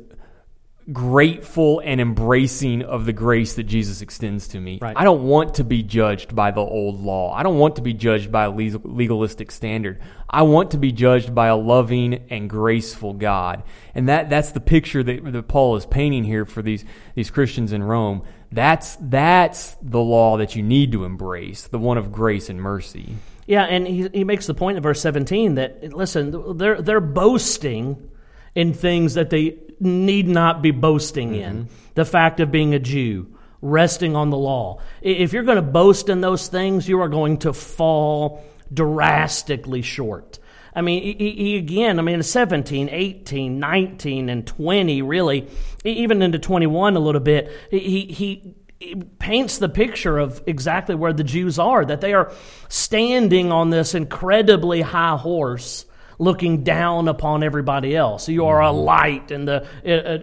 grateful 0.91 1.80
and 1.80 2.02
embracing 2.02 2.82
of 2.82 3.06
the 3.06 3.13
grace 3.13 3.54
that 3.56 3.63
Jesus 3.63 4.02
extends 4.02 4.50
to 4.50 4.60
me. 4.60 4.80
Right. 4.82 4.96
I 4.98 5.04
don't 5.04 5.24
want 5.24 5.56
to 5.56 5.63
be 5.63 5.84
judged 5.84 6.36
by 6.36 6.52
the 6.52 6.62
old 6.62 7.02
law. 7.02 7.34
I 7.34 7.43
don't 7.43 7.58
want 7.58 7.78
to 7.78 7.82
be 7.82 7.93
judged 7.93 8.32
by 8.32 8.46
a 8.46 8.50
legalistic 8.50 9.52
standard. 9.52 10.02
I 10.30 10.41
want 10.41 10.72
to 10.72 10.78
be 10.78 10.91
judged 10.91 11.34
by 11.34 11.48
a 11.48 11.56
loving 11.56 12.26
and 12.30 12.50
graceful 12.50 13.13
God. 13.13 13.63
And 13.96 14.10
that 14.10 14.30
that's 14.30 14.52
the 14.52 14.60
picture 14.60 15.04
that, 15.04 15.32
that 15.32 15.48
Paul 15.48 15.76
is 15.78 15.86
painting 15.86 16.24
here 16.24 16.46
for 16.46 16.62
these 16.62 16.84
these 17.15 17.32
Christians 17.32 17.72
in 17.72 17.84
Rome. 17.84 18.24
That's 18.52 18.98
that's 19.00 19.78
the 19.82 20.02
law 20.02 20.38
that 20.38 20.56
you 20.56 20.63
need 20.63 20.91
to 20.91 21.06
embrace, 21.06 21.67
the 21.67 21.80
one 21.80 21.98
of 21.98 22.12
grace 22.12 22.50
and 22.50 22.62
mercy. 22.62 23.15
Yeah, 23.46 23.63
and 23.63 23.88
he, 23.88 24.10
he 24.13 24.24
makes 24.24 24.48
the 24.48 24.54
point 24.54 24.78
in 24.78 24.84
verse 24.84 25.02
17 25.02 25.56
that, 25.56 25.93
listen, 25.93 26.58
they're, 26.58 26.82
they're 26.82 27.02
boasting 27.02 28.10
in 28.56 28.74
things 28.74 29.15
that 29.15 29.30
they 29.30 29.58
need 29.84 30.28
not 30.28 30.62
be 30.62 30.72
boasting 30.72 31.36
in. 31.36 31.65
Mm-hmm. 31.65 31.74
The 31.96 32.06
fact 32.06 32.39
of 32.39 32.52
being 32.52 32.74
a 32.74 32.80
Jew, 32.80 33.36
resting 33.62 34.15
on 34.15 34.30
the 34.30 34.38
law. 34.38 34.82
If 35.02 35.34
you're 35.34 35.43
going 35.43 35.58
to 35.58 35.62
boast 35.62 36.10
in 36.10 36.22
those 36.22 36.48
things, 36.48 36.88
you 36.88 37.02
are 37.02 37.10
going 37.10 37.38
to 37.39 37.54
fall 37.54 38.43
drastically 38.74 39.82
short. 39.82 40.39
I 40.76 40.82
mean, 40.82 41.17
he, 41.17 41.58
again, 41.58 42.00
I 42.00 42.02
mean, 42.02 42.24
17, 42.24 42.89
18, 42.89 43.60
19, 43.60 44.30
and 44.30 44.48
20, 44.48 45.02
really, 45.04 45.48
even 45.84 46.22
into 46.22 46.39
21 46.39 46.96
a 46.96 47.00
little 47.00 47.22
bit, 47.22 47.52
he, 47.69 47.80
he, 47.80 48.56
he 48.80 48.96
paints 49.19 49.60
the 49.60 49.69
picture 49.69 50.17
of 50.17 50.41
exactly 50.48 50.96
where 50.96 51.13
the 51.13 51.24
Jews 51.24 51.60
are, 51.60 51.86
that 51.86 52.02
they 52.02 52.13
are 52.13 52.32
standing 52.69 53.52
on 53.52 53.69
this 53.69 53.93
incredibly 53.93 54.82
high 54.82 55.15
horse 55.15 55.86
looking 56.19 56.63
down 56.63 57.08
upon 57.08 57.43
everybody 57.43 57.95
else. 57.95 58.28
You 58.30 58.45
are 58.47 58.62
a 58.62 58.67
mm-hmm. 58.67 58.78
light 58.78 59.32
in 59.32 59.45
the 59.45 59.67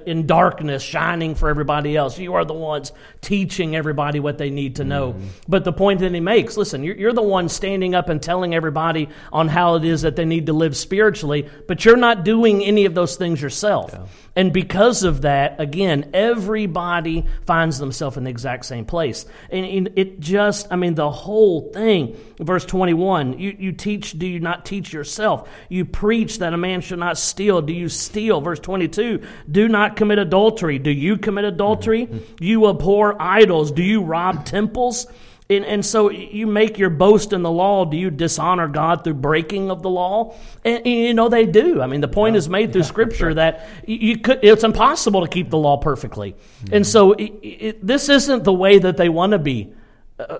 in 0.07 0.27
darkness 0.27 0.83
shining 0.83 1.35
for 1.35 1.49
everybody 1.49 1.97
else. 1.97 2.19
You 2.19 2.35
are 2.35 2.45
the 2.45 2.55
ones 2.55 2.93
teaching 3.21 3.77
everybody 3.77 4.21
what 4.21 4.39
they 4.39 4.51
need 4.51 4.77
to 4.77 4.85
know. 4.85 5.13
Mm-hmm. 5.13 5.29
But 5.49 5.65
the 5.65 5.73
point 5.73 6.01
that 6.01 6.13
he 6.13 6.21
makes, 6.21 6.57
listen, 6.57 6.83
you're, 6.85 6.97
you're 6.97 7.13
the 7.13 7.23
one 7.23 7.49
standing 7.49 7.95
up 7.95 8.09
and 8.09 8.23
telling 8.23 8.55
everybody 8.55 9.09
on 9.33 9.49
how 9.49 9.77
it 9.77 9.85
is 9.85 10.03
that 10.03 10.17
they 10.17 10.25
need 10.25 10.47
to 10.47 10.53
live 10.53 10.77
spiritually, 10.77 11.49
but 11.67 11.85
you're 11.85 11.97
not 11.97 12.25
doing 12.25 12.65
any 12.65 12.85
of 12.85 12.95
those 12.95 13.17
things 13.17 13.41
yourself. 13.41 13.95
And 14.37 14.53
because 14.53 15.03
of 15.03 15.23
that, 15.23 15.61
again, 15.61 16.11
everybody 16.15 17.27
finds 17.47 17.79
themselves 17.79 18.17
in 18.17 18.25
the 18.25 18.31
exact 18.31 18.65
same 18.65 18.85
place. 18.85 19.27
And, 19.51 19.67
and 19.67 19.91
it 19.97 20.21
just, 20.21 20.69
I 20.71 20.77
mean, 20.77 20.95
the 20.95 21.11
whole 21.11 21.73
thing, 21.73 22.17
verse 22.39 22.65
21, 22.65 23.39
you, 23.39 23.57
you 23.59 23.73
teach, 23.73 24.19
do 24.19 24.27
you 24.27 24.41
not 24.41 24.65
teach 24.65 24.93
yourself? 24.93 25.49
You 25.69 25.80
preach 25.85 26.39
that 26.39 26.53
a 26.53 26.57
man 26.57 26.81
should 26.81 26.99
not 26.99 27.19
steal. 27.19 27.63
Do 27.63 27.73
you 27.73 27.89
steal? 27.89 28.41
Verse 28.41 28.61
22, 28.61 29.23
do 29.51 29.69
not 29.69 29.97
commit 29.97 30.19
adultery. 30.19 30.79
Do 30.79 30.91
you 30.91 31.17
commit 31.17 31.45
adultery? 31.45 32.07
Mm-hmm. 32.07 32.35
You 32.43 32.69
abhor 32.69 33.21
idols. 33.21 33.73
Do 33.73 33.83
you 33.83 34.03
rob 34.03 34.45
temples? 34.45 35.07
And, 35.51 35.65
and 35.65 35.85
so 35.85 36.11
you 36.11 36.47
make 36.47 36.79
your 36.79 36.91
boast 36.91 37.33
in 37.33 37.43
the 37.43 37.51
law. 37.51 37.85
Do 37.85 37.97
you 37.97 38.11
dishonor 38.11 38.69
God 38.69 39.03
through 39.03 39.15
breaking 39.15 39.73
of 39.73 39.83
the 39.83 39.91
law? 39.91 40.37
And, 40.65 40.79
and 40.79 40.87
you 40.87 41.13
know 41.13 41.29
they 41.29 41.45
do. 41.45 41.83
I 41.83 41.89
mean, 41.89 42.01
the 42.01 42.09
point 42.09 42.37
is 42.37 42.49
made 42.49 42.73
through 42.73 42.85
Scripture 42.85 43.35
that 43.35 43.67
you, 43.85 43.97
you 43.97 44.19
could. 44.19 44.45
It's 44.45 44.63
impossible 44.63 45.23
to 45.23 45.29
keep 45.29 45.51
the 45.51 45.59
law 45.59 45.77
perfectly. 45.77 46.37
And 46.71 46.71
mm-hmm. 46.71 46.83
so 46.85 47.13
it, 47.15 47.33
it, 47.43 47.87
this 47.87 48.09
isn't 48.09 48.45
the 48.45 48.53
way 48.53 48.79
that 48.79 48.97
they 48.97 49.09
want 49.09 49.33
to 49.33 49.41
be 49.41 49.73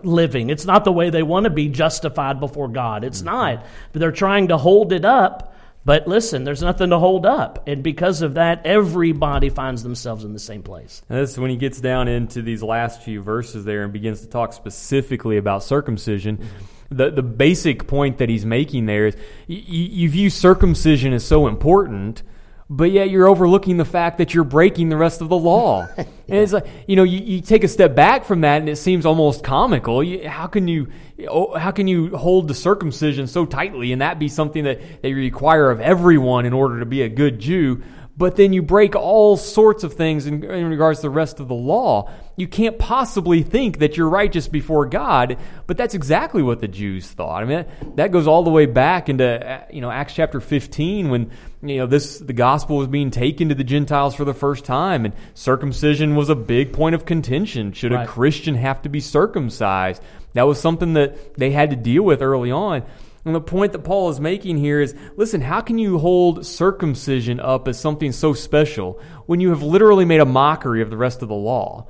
living. 0.03 0.51
It's 0.51 0.65
not 0.65 0.85
the 0.85 0.93
way 0.93 1.11
they 1.11 1.23
want 1.23 1.45
to 1.45 1.51
be 1.51 1.69
justified 1.69 2.41
before 2.41 2.69
God. 2.69 3.05
It's 3.05 3.19
mm-hmm. 3.19 3.27
not. 3.27 3.67
But 3.93 4.01
they're 4.01 4.13
trying 4.13 4.49
to 4.49 4.59
hold 4.59 4.93
it 4.93 5.05
up. 5.05 5.55
But 5.85 6.07
listen, 6.07 6.45
there's 6.45 6.63
nothing 6.63 6.91
to 6.91 6.99
hold 6.99 7.25
up. 7.25 7.67
And 7.67 7.83
because 7.83 8.21
of 8.21 8.35
that, 8.35 8.67
everybody 8.67 9.49
finds 9.49 9.83
themselves 9.83 10.25
in 10.25 10.35
the 10.35 10.39
same 10.39 10.63
place. 10.63 11.03
And 11.09 11.19
this 11.19 11.31
is 11.31 11.39
when 11.39 11.51
he 11.51 11.57
gets 11.57 11.81
down 11.81 12.07
into 12.07 12.43
these 12.43 12.63
last 12.63 13.03
few 13.03 13.23
verses 13.23 13.65
there 13.65 13.83
and 13.83 13.93
begins 13.93 14.21
to 14.21 14.27
talk 14.27 14.53
specifically 14.53 15.39
about 15.39 15.63
circumcision. 15.63 16.37
Mm-hmm. 16.37 16.97
The, 16.97 17.11
the 17.11 17.23
basic 17.23 17.87
point 17.87 18.19
that 18.19 18.29
he's 18.29 18.45
making 18.45 18.87
there 18.87 19.07
is 19.07 19.17
you, 19.47 19.59
you 19.59 20.11
view 20.11 20.29
circumcision 20.29 21.13
as 21.13 21.25
so 21.25 21.47
important, 21.47 22.25
but 22.73 22.93
yet 22.93 23.11
you're 23.11 23.27
overlooking 23.27 23.77
the 23.77 23.85
fact 23.85 24.19
that 24.19 24.33
you're 24.33 24.45
breaking 24.45 24.91
the 24.91 24.97
rest 24.97 25.21
of 25.21 25.29
the 25.29 25.37
law. 25.37 25.89
And 26.31 26.39
it's 26.39 26.53
like, 26.53 26.69
you 26.87 26.95
know, 26.95 27.03
you, 27.03 27.19
you 27.19 27.41
take 27.41 27.65
a 27.65 27.69
step 27.69 27.97
back 27.97 28.25
from 28.25 28.43
that 28.43 28.61
and 28.61 28.69
it 28.69 28.77
seems 28.77 29.05
almost 29.05 29.43
comical. 29.43 30.01
You, 30.01 30.29
how 30.29 30.47
can 30.47 30.69
you, 30.69 30.87
oh, 31.29 31.59
how 31.59 31.73
can 31.73 31.89
you 31.89 32.17
hold 32.17 32.47
the 32.47 32.55
circumcision 32.55 33.27
so 33.27 33.45
tightly 33.45 33.91
and 33.91 34.01
that 34.01 34.21
be 34.21 34.29
something 34.29 34.63
that, 34.63 35.03
that 35.03 35.09
you 35.09 35.17
require 35.17 35.73
of 35.73 35.81
everyone 35.81 36.47
in 36.47 36.53
order 36.53 36.79
to 36.79 36.87
be 36.87 37.03
a 37.03 37.09
good 37.09 37.41
Jew? 37.41 37.83
But 38.17 38.37
then 38.37 38.53
you 38.53 38.63
break 38.63 38.95
all 38.95 39.37
sorts 39.37 39.83
of 39.83 39.95
things 39.95 40.27
in, 40.27 40.45
in 40.45 40.69
regards 40.69 41.01
to 41.01 41.07
the 41.07 41.11
rest 41.11 41.41
of 41.41 41.49
the 41.49 41.55
law. 41.55 42.11
You 42.37 42.47
can't 42.47 42.79
possibly 42.79 43.43
think 43.43 43.79
that 43.79 43.97
you're 43.97 44.09
righteous 44.09 44.47
before 44.47 44.87
God, 44.87 45.39
but 45.67 45.77
that's 45.77 45.95
exactly 45.95 46.43
what 46.43 46.61
the 46.61 46.69
Jews 46.69 47.09
thought. 47.09 47.43
I 47.43 47.47
mean, 47.47 47.67
that, 47.81 47.97
that 47.97 48.13
goes 48.13 48.29
all 48.29 48.45
the 48.45 48.51
way 48.51 48.67
back 48.67 49.09
into 49.09 49.25
uh, 49.25 49.65
you 49.73 49.81
know 49.81 49.91
Acts 49.91 50.15
chapter 50.15 50.41
15 50.41 51.09
when 51.09 51.31
you 51.63 51.77
know 51.77 51.87
this 51.87 52.19
the 52.19 52.33
gospel 52.33 52.79
was 52.79 52.89
being 52.89 53.11
taken 53.11 53.51
to 53.51 53.55
the 53.55 53.65
Gentiles 53.65 54.15
for 54.15 54.25
the 54.25 54.35
first 54.35 54.65
time, 54.65 55.05
and 55.05 55.15
circumcision 55.35 56.17
was 56.17 56.29
a 56.29 56.35
big 56.35 56.73
point 56.73 56.95
of 56.95 57.05
contention. 57.05 57.73
Should 57.73 57.93
Right. 57.93 58.05
a 58.05 58.11
Christian 58.11 58.55
have 58.55 58.83
to 58.83 58.89
be 58.89 59.01
circumcised? 59.01 60.03
That 60.33 60.47
was 60.47 60.61
something 60.61 60.95
that 60.95 61.35
they 61.35 61.51
had 61.51 61.71
to 61.71 61.77
deal 61.77 62.03
with 62.03 62.23
early 62.23 62.51
on. 62.51 62.83
And 63.25 63.35
the 63.35 63.41
point 63.41 63.73
that 63.73 63.81
Paul 63.81 64.09
is 64.09 64.19
making 64.19 64.57
here 64.57 64.81
is 64.81 64.95
listen, 65.17 65.43
how 65.43 65.61
can 65.61 65.79
you 65.79 65.99
hold 65.99 66.47
circumcision 66.47 67.39
up 67.39 67.69
as 67.69 67.79
something 67.79 68.13
so 68.13 68.33
special 68.33 68.99
when 69.27 69.41
you 69.41 69.51
have 69.51 69.63
literally 69.63 70.07
made 70.07 70.21
a 70.21 70.27
mockery 70.27 70.81
of 70.81 70.89
the 70.89 70.97
rest 70.97 71.21
of 71.21 71.29
the 71.29 71.35
law? 71.35 71.87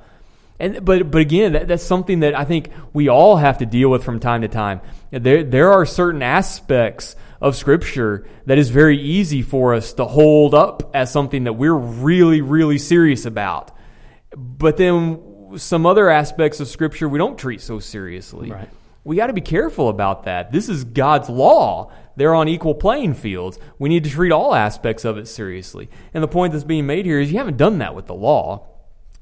And, 0.59 0.83
but, 0.85 1.09
but 1.09 1.21
again, 1.21 1.53
that, 1.53 1.67
that's 1.67 1.83
something 1.83 2.19
that 2.19 2.35
I 2.35 2.43
think 2.43 2.69
we 2.93 3.07
all 3.07 3.37
have 3.37 3.59
to 3.59 3.65
deal 3.65 3.89
with 3.89 4.03
from 4.03 4.19
time 4.19 4.41
to 4.41 4.47
time. 4.47 4.81
There, 5.09 5.43
there 5.43 5.71
are 5.71 5.85
certain 5.85 6.21
aspects 6.21 7.15
of 7.41 7.55
Scripture 7.55 8.25
that 8.45 8.57
is 8.57 8.69
very 8.69 8.97
easy 8.97 9.41
for 9.41 9.73
us 9.73 9.93
to 9.93 10.05
hold 10.05 10.53
up 10.53 10.91
as 10.93 11.11
something 11.11 11.45
that 11.45 11.53
we're 11.53 11.73
really, 11.73 12.41
really 12.41 12.77
serious 12.77 13.25
about. 13.25 13.75
But 14.35 14.77
then 14.77 15.57
some 15.57 15.85
other 15.85 16.09
aspects 16.09 16.59
of 16.59 16.67
Scripture 16.67 17.09
we 17.09 17.17
don't 17.17 17.37
treat 17.37 17.61
so 17.61 17.79
seriously. 17.79 18.51
Right. 18.51 18.69
we 19.03 19.15
got 19.15 19.27
to 19.27 19.33
be 19.33 19.41
careful 19.41 19.89
about 19.89 20.25
that. 20.25 20.51
This 20.51 20.69
is 20.69 20.83
God's 20.83 21.29
law. 21.29 21.91
They're 22.15 22.35
on 22.35 22.47
equal 22.47 22.75
playing 22.75 23.15
fields. 23.15 23.57
We 23.79 23.89
need 23.89 24.03
to 24.03 24.09
treat 24.09 24.31
all 24.31 24.53
aspects 24.53 25.03
of 25.05 25.17
it 25.17 25.27
seriously. 25.27 25.89
And 26.13 26.23
the 26.23 26.27
point 26.27 26.53
that's 26.53 26.63
being 26.63 26.85
made 26.85 27.05
here 27.05 27.19
is 27.19 27.31
you 27.31 27.39
haven't 27.39 27.57
done 27.57 27.79
that 27.79 27.95
with 27.95 28.05
the 28.05 28.13
law. 28.13 28.67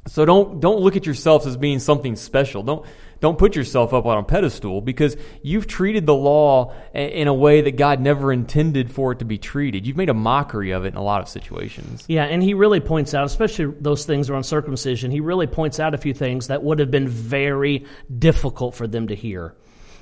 So 0.08 0.26
don't 0.26 0.60
don't 0.60 0.80
look 0.80 0.96
at 0.96 1.06
yourselves 1.06 1.46
as 1.46 1.56
being 1.56 1.80
something 1.80 2.16
special. 2.16 2.64
Don't 2.64 2.86
don't 3.20 3.38
put 3.38 3.56
yourself 3.56 3.94
up 3.94 4.06
on 4.06 4.18
a 4.18 4.24
pedestal 4.24 4.82
because 4.82 5.18
you've 5.42 5.68
treated 5.68 6.06
the 6.06 6.16
law 6.16 6.74
in 6.94 7.28
a 7.28 7.34
way 7.34 7.62
that 7.62 7.76
God 7.76 8.00
never 8.00 8.32
intended 8.32 8.92
for 8.92 9.12
it 9.12 9.20
to 9.20 9.26
be 9.26 9.38
treated. 9.38 9.86
You've 9.86 9.98
made 9.98 10.10
a 10.10 10.14
mockery 10.14 10.72
of 10.72 10.86
it 10.86 10.90
in 10.90 10.96
a 10.96 11.04
lot 11.04 11.22
of 11.22 11.28
situations. 11.28 12.04
Yeah, 12.08 12.24
and 12.24 12.42
he 12.42 12.54
really 12.54 12.80
points 12.80 13.14
out, 13.14 13.26
especially 13.26 13.74
those 13.80 14.06
things 14.06 14.30
around 14.30 14.44
circumcision, 14.44 15.12
he 15.12 15.20
really 15.20 15.48
points 15.48 15.80
out 15.80 15.94
a 15.94 15.98
few 15.98 16.14
things 16.14 16.48
that 16.48 16.64
would 16.64 16.80
have 16.80 16.92
been 16.92 17.08
very 17.08 17.86
difficult 18.18 18.76
for 18.76 18.88
them 18.88 19.08
to 19.08 19.16
hear. 19.16 19.54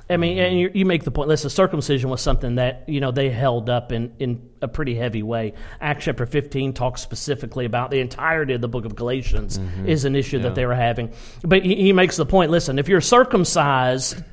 I 0.10 0.18
mean, 0.18 0.38
and 0.38 0.60
you, 0.60 0.72
you, 0.74 0.86
make 0.86 1.04
the 1.04 1.12
point. 1.12 1.28
Listen, 1.28 1.50
circumcision 1.50 2.10
was 2.10 2.22
something 2.22 2.56
that 2.56 2.88
you 2.88 3.02
know 3.02 3.12
they 3.12 3.30
held 3.30 3.70
up 3.70 3.92
in, 3.92 4.14
in 4.20 4.50
a 4.62 4.68
pretty 4.68 4.96
heavy 4.96 5.22
way. 5.22 5.54
Acts 5.82 6.06
chapter 6.06 6.26
fifteen 6.26 6.74
talks 6.74 7.02
specifically 7.02 7.66
about 7.66 7.92
the 7.92 8.00
entirety 8.00 8.54
of 8.54 8.62
the 8.62 8.70
book 8.70 8.86
of 8.86 8.96
Galatians 8.96 9.60
mm-hmm. 9.60 9.88
is 9.88 10.06
an 10.06 10.16
issue 10.16 10.38
yeah. 10.38 10.44
that 10.44 10.56
they 10.56 10.66
were 10.66 10.76
having. 10.76 11.12
But 11.44 11.66
he, 11.66 11.76
he 11.76 11.94
makes 11.94 12.16
the 12.16 12.26
point. 12.26 12.52
Listen, 12.52 12.80
if 12.80 12.88
you're 12.88 13.02
circumcised, 13.02 14.24